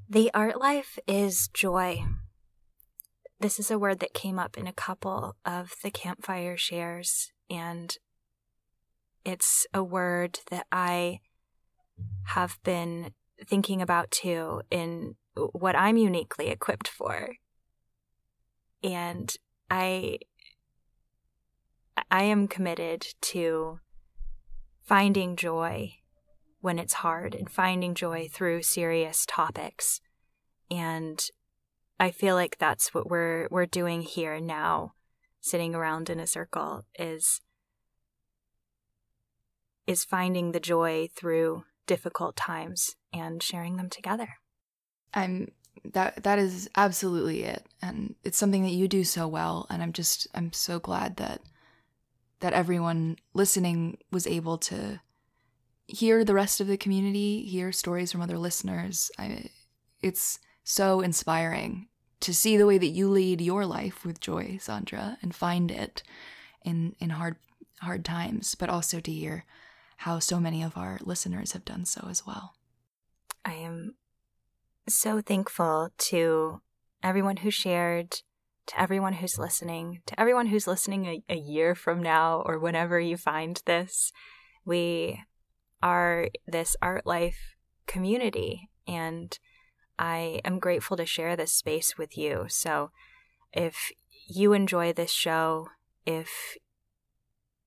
The 0.08 0.30
art 0.32 0.60
life 0.60 1.00
is 1.08 1.48
joy. 1.48 2.04
This 3.40 3.58
is 3.58 3.72
a 3.72 3.78
word 3.78 3.98
that 4.00 4.14
came 4.14 4.38
up 4.38 4.56
in 4.56 4.68
a 4.68 4.72
couple 4.72 5.34
of 5.44 5.74
the 5.82 5.90
campfire 5.90 6.56
shares, 6.56 7.32
and 7.48 7.98
it's 9.24 9.66
a 9.74 9.82
word 9.82 10.40
that 10.50 10.66
I 10.72 11.20
have 12.28 12.58
been 12.62 13.12
thinking 13.46 13.82
about 13.82 14.10
too 14.10 14.62
in 14.70 15.16
what 15.34 15.76
I'm 15.76 15.96
uniquely 15.96 16.48
equipped 16.48 16.88
for. 16.88 17.36
And 18.82 19.34
I 19.70 20.18
I 22.10 22.22
am 22.24 22.48
committed 22.48 23.06
to 23.20 23.80
finding 24.82 25.36
joy 25.36 25.94
when 26.60 26.78
it's 26.78 26.94
hard 26.94 27.34
and 27.34 27.50
finding 27.50 27.94
joy 27.94 28.28
through 28.30 28.62
serious 28.62 29.24
topics. 29.26 30.00
And 30.70 31.22
I 31.98 32.10
feel 32.10 32.34
like 32.34 32.58
that's 32.58 32.94
what 32.94 33.08
we're 33.10 33.48
we're 33.50 33.66
doing 33.66 34.02
here 34.02 34.40
now, 34.40 34.94
sitting 35.40 35.74
around 35.74 36.08
in 36.10 36.18
a 36.18 36.26
circle 36.26 36.84
is 36.98 37.40
is 39.90 40.04
finding 40.04 40.52
the 40.52 40.60
joy 40.60 41.08
through 41.16 41.64
difficult 41.86 42.36
times 42.36 42.94
and 43.12 43.42
sharing 43.42 43.76
them 43.76 43.90
together. 43.90 44.28
I'm 45.12 45.50
that 45.84 46.22
that 46.22 46.38
is 46.38 46.68
absolutely 46.76 47.42
it 47.42 47.64
and 47.80 48.14
it's 48.22 48.36
something 48.36 48.62
that 48.62 48.70
you 48.70 48.86
do 48.86 49.02
so 49.02 49.26
well 49.26 49.66
and 49.70 49.82
I'm 49.82 49.92
just 49.92 50.28
I'm 50.34 50.52
so 50.52 50.78
glad 50.78 51.16
that 51.16 51.40
that 52.40 52.52
everyone 52.52 53.16
listening 53.34 53.98
was 54.12 54.26
able 54.26 54.58
to 54.58 55.00
hear 55.86 56.24
the 56.24 56.34
rest 56.34 56.60
of 56.60 56.68
the 56.68 56.76
community, 56.76 57.44
hear 57.44 57.72
stories 57.72 58.12
from 58.12 58.20
other 58.20 58.38
listeners. 58.38 59.10
I 59.18 59.46
it's 60.02 60.38
so 60.62 61.00
inspiring 61.00 61.88
to 62.20 62.32
see 62.32 62.56
the 62.56 62.66
way 62.66 62.78
that 62.78 62.86
you 62.86 63.08
lead 63.10 63.40
your 63.40 63.66
life 63.66 64.04
with 64.04 64.20
joy, 64.20 64.58
Xandra, 64.60 65.16
and 65.22 65.34
find 65.34 65.70
it 65.70 66.04
in 66.64 66.94
in 67.00 67.10
hard 67.10 67.36
hard 67.80 68.04
times, 68.04 68.54
but 68.54 68.68
also 68.68 69.00
to 69.00 69.10
hear 69.10 69.44
how 70.00 70.18
so 70.18 70.40
many 70.40 70.62
of 70.62 70.78
our 70.78 70.98
listeners 71.02 71.52
have 71.52 71.62
done 71.62 71.84
so 71.84 72.06
as 72.08 72.26
well. 72.26 72.54
I 73.44 73.52
am 73.52 73.96
so 74.88 75.20
thankful 75.20 75.90
to 75.98 76.62
everyone 77.02 77.36
who 77.38 77.50
shared, 77.50 78.22
to 78.68 78.80
everyone 78.80 79.12
who's 79.12 79.38
listening, 79.38 80.00
to 80.06 80.18
everyone 80.18 80.46
who's 80.46 80.66
listening 80.66 81.04
a, 81.04 81.22
a 81.28 81.36
year 81.36 81.74
from 81.74 82.02
now 82.02 82.42
or 82.46 82.58
whenever 82.58 82.98
you 82.98 83.18
find 83.18 83.60
this. 83.66 84.10
We 84.64 85.22
are 85.82 86.28
this 86.46 86.76
art 86.80 87.04
life 87.04 87.56
community, 87.86 88.70
and 88.88 89.38
I 89.98 90.40
am 90.46 90.60
grateful 90.60 90.96
to 90.96 91.04
share 91.04 91.36
this 91.36 91.52
space 91.52 91.98
with 91.98 92.16
you. 92.16 92.46
So 92.48 92.90
if 93.52 93.90
you 94.26 94.54
enjoy 94.54 94.94
this 94.94 95.12
show, 95.12 95.68
if 96.06 96.56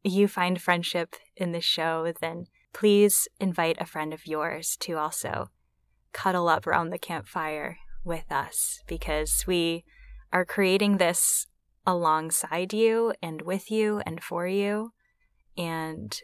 you 0.03 0.27
find 0.27 0.59
friendship 0.59 1.15
in 1.35 1.51
the 1.51 1.61
show, 1.61 2.13
then 2.19 2.47
please 2.73 3.27
invite 3.39 3.77
a 3.79 3.85
friend 3.85 4.13
of 4.13 4.27
yours 4.27 4.75
to 4.81 4.97
also 4.97 5.49
cuddle 6.11 6.47
up 6.47 6.67
around 6.67 6.89
the 6.89 6.97
campfire 6.97 7.77
with 8.03 8.31
us 8.31 8.81
because 8.87 9.45
we 9.47 9.83
are 10.31 10.45
creating 10.45 10.97
this 10.97 11.47
alongside 11.85 12.73
you 12.73 13.13
and 13.21 13.41
with 13.41 13.69
you 13.69 14.01
and 14.05 14.23
for 14.23 14.47
you. 14.47 14.93
And 15.57 16.19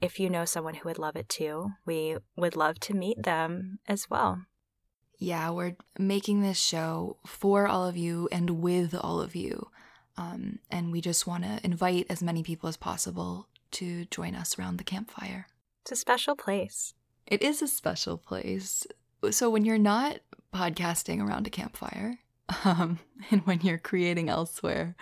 if 0.00 0.20
you 0.20 0.28
know 0.28 0.44
someone 0.44 0.74
who 0.74 0.88
would 0.88 0.98
love 0.98 1.16
it 1.16 1.28
too, 1.28 1.70
we 1.86 2.16
would 2.36 2.56
love 2.56 2.78
to 2.80 2.94
meet 2.94 3.22
them 3.22 3.78
as 3.86 4.10
well. 4.10 4.42
Yeah, 5.18 5.50
we're 5.50 5.76
making 5.98 6.42
this 6.42 6.58
show 6.58 7.18
for 7.26 7.66
all 7.66 7.86
of 7.86 7.96
you 7.96 8.28
and 8.32 8.62
with 8.62 8.94
all 8.94 9.20
of 9.20 9.34
you. 9.34 9.68
Um, 10.16 10.58
and 10.70 10.92
we 10.92 11.00
just 11.00 11.26
want 11.26 11.44
to 11.44 11.60
invite 11.64 12.06
as 12.10 12.22
many 12.22 12.42
people 12.42 12.68
as 12.68 12.76
possible 12.76 13.48
to 13.74 14.04
join 14.06 14.34
us 14.34 14.58
around 14.58 14.76
the 14.76 14.84
campfire. 14.84 15.46
It's 15.82 15.92
a 15.92 15.96
special 15.96 16.36
place. 16.36 16.94
It 17.26 17.42
is 17.42 17.62
a 17.62 17.68
special 17.68 18.16
place. 18.16 18.86
So 19.30 19.50
when 19.50 19.64
you're 19.64 19.78
not 19.78 20.20
podcasting 20.54 21.20
around 21.20 21.46
a 21.46 21.50
campfire, 21.50 22.18
um, 22.64 22.98
and 23.30 23.40
when 23.46 23.60
you're 23.60 23.78
creating 23.78 24.28
elsewhere, 24.28 24.96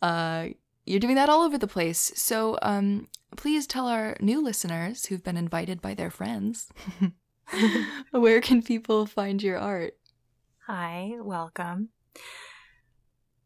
uh, 0.00 0.48
you're 0.84 1.00
doing 1.00 1.14
that 1.14 1.28
all 1.28 1.42
over 1.42 1.58
the 1.58 1.66
place. 1.66 2.12
So 2.16 2.58
um, 2.62 3.08
please 3.36 3.66
tell 3.66 3.88
our 3.88 4.16
new 4.20 4.42
listeners 4.42 5.06
who've 5.06 5.22
been 5.22 5.36
invited 5.36 5.80
by 5.80 5.94
their 5.94 6.10
friends 6.10 6.68
where 8.10 8.40
can 8.40 8.62
people 8.62 9.06
find 9.06 9.42
your 9.42 9.58
art? 9.58 9.96
Hi, 10.66 11.12
welcome. 11.20 11.90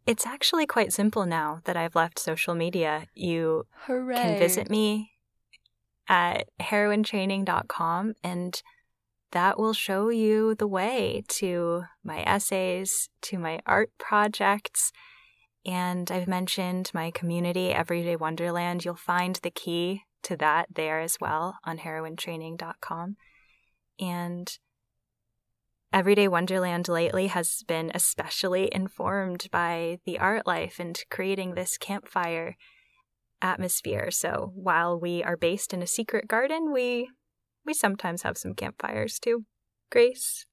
It's 0.07 0.24
actually 0.24 0.66
quite 0.66 0.92
simple 0.92 1.26
now 1.26 1.61
that 1.64 1.76
I've 1.76 1.96
left 1.96 2.18
social 2.18 2.54
media. 2.54 3.07
You 3.14 3.66
Hooray. 3.86 4.14
can 4.14 4.38
visit 4.38 4.70
me 4.70 5.12
at 6.09 6.48
heroinetraining.com 6.61 8.14
and 8.22 8.62
that 9.32 9.59
will 9.59 9.72
show 9.72 10.09
you 10.09 10.54
the 10.54 10.68
way 10.68 11.24
to 11.28 11.84
my 12.04 12.22
essays, 12.22 13.09
to 13.22 13.38
my 13.38 13.61
art 13.66 13.90
projects. 13.98 14.92
And 15.64 16.11
I've 16.12 16.28
mentioned 16.28 16.92
my 16.94 17.11
community, 17.11 17.72
Everyday 17.72 18.14
Wonderland. 18.14 18.84
You'll 18.84 18.94
find 18.94 19.36
the 19.36 19.50
key 19.50 20.02
to 20.22 20.36
that 20.36 20.68
there 20.72 21.00
as 21.00 21.18
well 21.20 21.59
on 21.64 21.78
heroinetraining.com. 21.78 23.16
And 23.98 24.59
Everyday 25.97 26.28
Wonderland 26.28 26.90
lately 26.90 27.28
has 27.28 27.62
been 27.62 27.90
especially 27.94 28.68
informed 28.70 29.49
by 29.51 29.99
the 30.05 30.18
art 30.18 30.47
life 30.47 30.78
and 30.78 31.03
creating 31.11 31.55
this 31.55 31.78
campfire 31.78 32.59
atmosphere. 33.40 34.11
So 34.11 34.53
while 34.55 35.01
we 35.01 35.24
are 35.24 35.38
based 35.38 35.72
in 35.72 35.80
a 35.80 35.86
secret 35.86 36.28
garden, 36.28 36.70
we 36.70 37.09
we 37.64 37.72
sometimes 37.72 38.24
have 38.24 38.36
some 38.36 38.53
campfires 38.53 39.18
too. 39.18 39.47
Grace, 39.90 40.44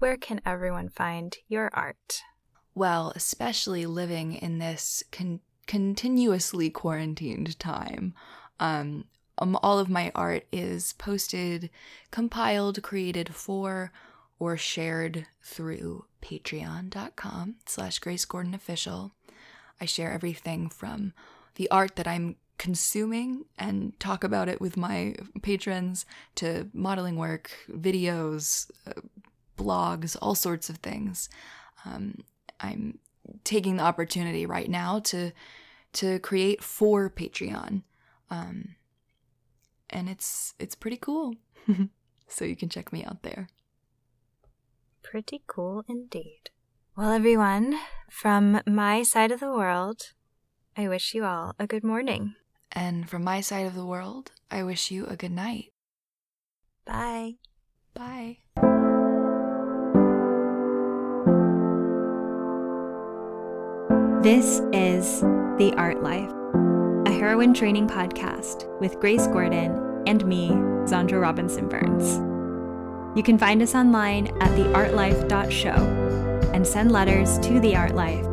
where 0.00 0.18
can 0.18 0.42
everyone 0.44 0.90
find 0.90 1.34
your 1.48 1.70
art? 1.72 2.20
Well, 2.74 3.14
especially 3.16 3.86
living 3.86 4.34
in 4.34 4.58
this 4.58 5.02
con- 5.10 5.40
continuously 5.66 6.68
quarantined 6.68 7.58
time, 7.58 8.12
um, 8.60 9.06
um, 9.42 9.58
all 9.62 9.78
of 9.78 9.88
my 9.88 10.12
art 10.14 10.46
is 10.52 10.92
posted, 10.94 11.68
compiled, 12.10 12.82
created 12.82 13.34
for, 13.34 13.92
or 14.38 14.56
shared 14.56 15.26
through 15.42 16.04
patreon.com 16.22 17.56
slash 17.66 17.98
Grace 17.98 18.24
Gordon 18.24 18.54
Official. 18.54 19.12
I 19.80 19.84
share 19.84 20.12
everything 20.12 20.68
from 20.68 21.12
the 21.56 21.68
art 21.70 21.96
that 21.96 22.06
I'm 22.06 22.36
consuming 22.56 23.46
and 23.58 23.98
talk 23.98 24.22
about 24.22 24.48
it 24.48 24.60
with 24.60 24.76
my 24.76 25.16
patrons 25.42 26.06
to 26.36 26.68
modeling 26.72 27.16
work, 27.16 27.50
videos, 27.68 28.70
uh, 28.86 29.00
blogs, 29.58 30.16
all 30.22 30.36
sorts 30.36 30.70
of 30.70 30.76
things. 30.76 31.28
Um, 31.84 32.18
I'm 32.60 32.98
taking 33.42 33.76
the 33.76 33.82
opportunity 33.82 34.46
right 34.46 34.70
now 34.70 35.00
to 35.00 35.32
to 35.94 36.18
create 36.20 36.62
for 36.62 37.10
Patreon. 37.10 37.82
Um, 38.30 38.76
and 39.92 40.08
it's 40.08 40.54
it's 40.58 40.74
pretty 40.74 40.96
cool. 40.96 41.34
so 42.28 42.44
you 42.44 42.56
can 42.56 42.68
check 42.68 42.92
me 42.92 43.04
out 43.04 43.22
there. 43.22 43.48
Pretty 45.02 45.42
cool 45.46 45.84
indeed. 45.88 46.50
Well, 46.96 47.12
everyone, 47.12 47.78
from 48.10 48.60
my 48.66 49.02
side 49.02 49.32
of 49.32 49.40
the 49.40 49.52
world, 49.52 50.12
I 50.76 50.88
wish 50.88 51.14
you 51.14 51.24
all 51.24 51.54
a 51.58 51.66
good 51.66 51.84
morning. 51.84 52.34
And 52.70 53.08
from 53.08 53.24
my 53.24 53.40
side 53.40 53.66
of 53.66 53.74
the 53.74 53.86
world, 53.86 54.32
I 54.50 54.62
wish 54.62 54.90
you 54.90 55.06
a 55.06 55.16
good 55.16 55.32
night. 55.32 55.72
Bye. 56.84 57.34
Bye. 57.94 58.38
This 64.22 64.60
is 64.72 65.22
The 65.58 65.74
Art 65.76 66.02
Life, 66.02 66.30
a 67.22 67.24
heroine 67.24 67.54
training 67.54 67.86
podcast 67.86 68.68
with 68.80 68.98
Grace 68.98 69.28
Gordon 69.28 70.02
and 70.06 70.26
me, 70.26 70.48
Xandra 70.86 71.22
Robinson 71.22 71.68
Burns. 71.68 72.16
You 73.16 73.22
can 73.22 73.38
find 73.38 73.62
us 73.62 73.76
online 73.76 74.26
at 74.40 74.50
theartlife.show 74.58 76.50
and 76.52 76.66
send 76.66 76.90
letters 76.90 77.38
to 77.38 77.60
The 77.60 77.76
Art 77.76 77.94
Life, 77.94 78.26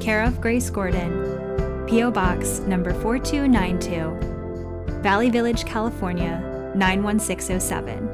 care 0.00 0.24
of 0.24 0.40
Grace 0.40 0.70
Gordon, 0.70 1.86
P.O. 1.86 2.10
Box 2.10 2.58
number 2.60 2.92
4292, 2.94 5.02
Valley 5.02 5.30
Village, 5.30 5.64
California 5.64 6.40
91607, 6.74 8.08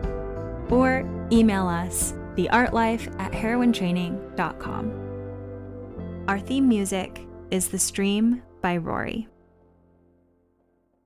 or 0.70 1.08
email 1.32 1.66
us 1.66 2.12
theartlife 2.36 3.18
at 3.18 3.32
heroinetraining.com. 3.32 4.92
Our 6.28 6.38
theme 6.38 6.68
music 6.68 7.18
is 7.50 7.68
The 7.68 7.78
Stream 7.78 8.42
by 8.60 8.76
Rorie. 8.76 9.26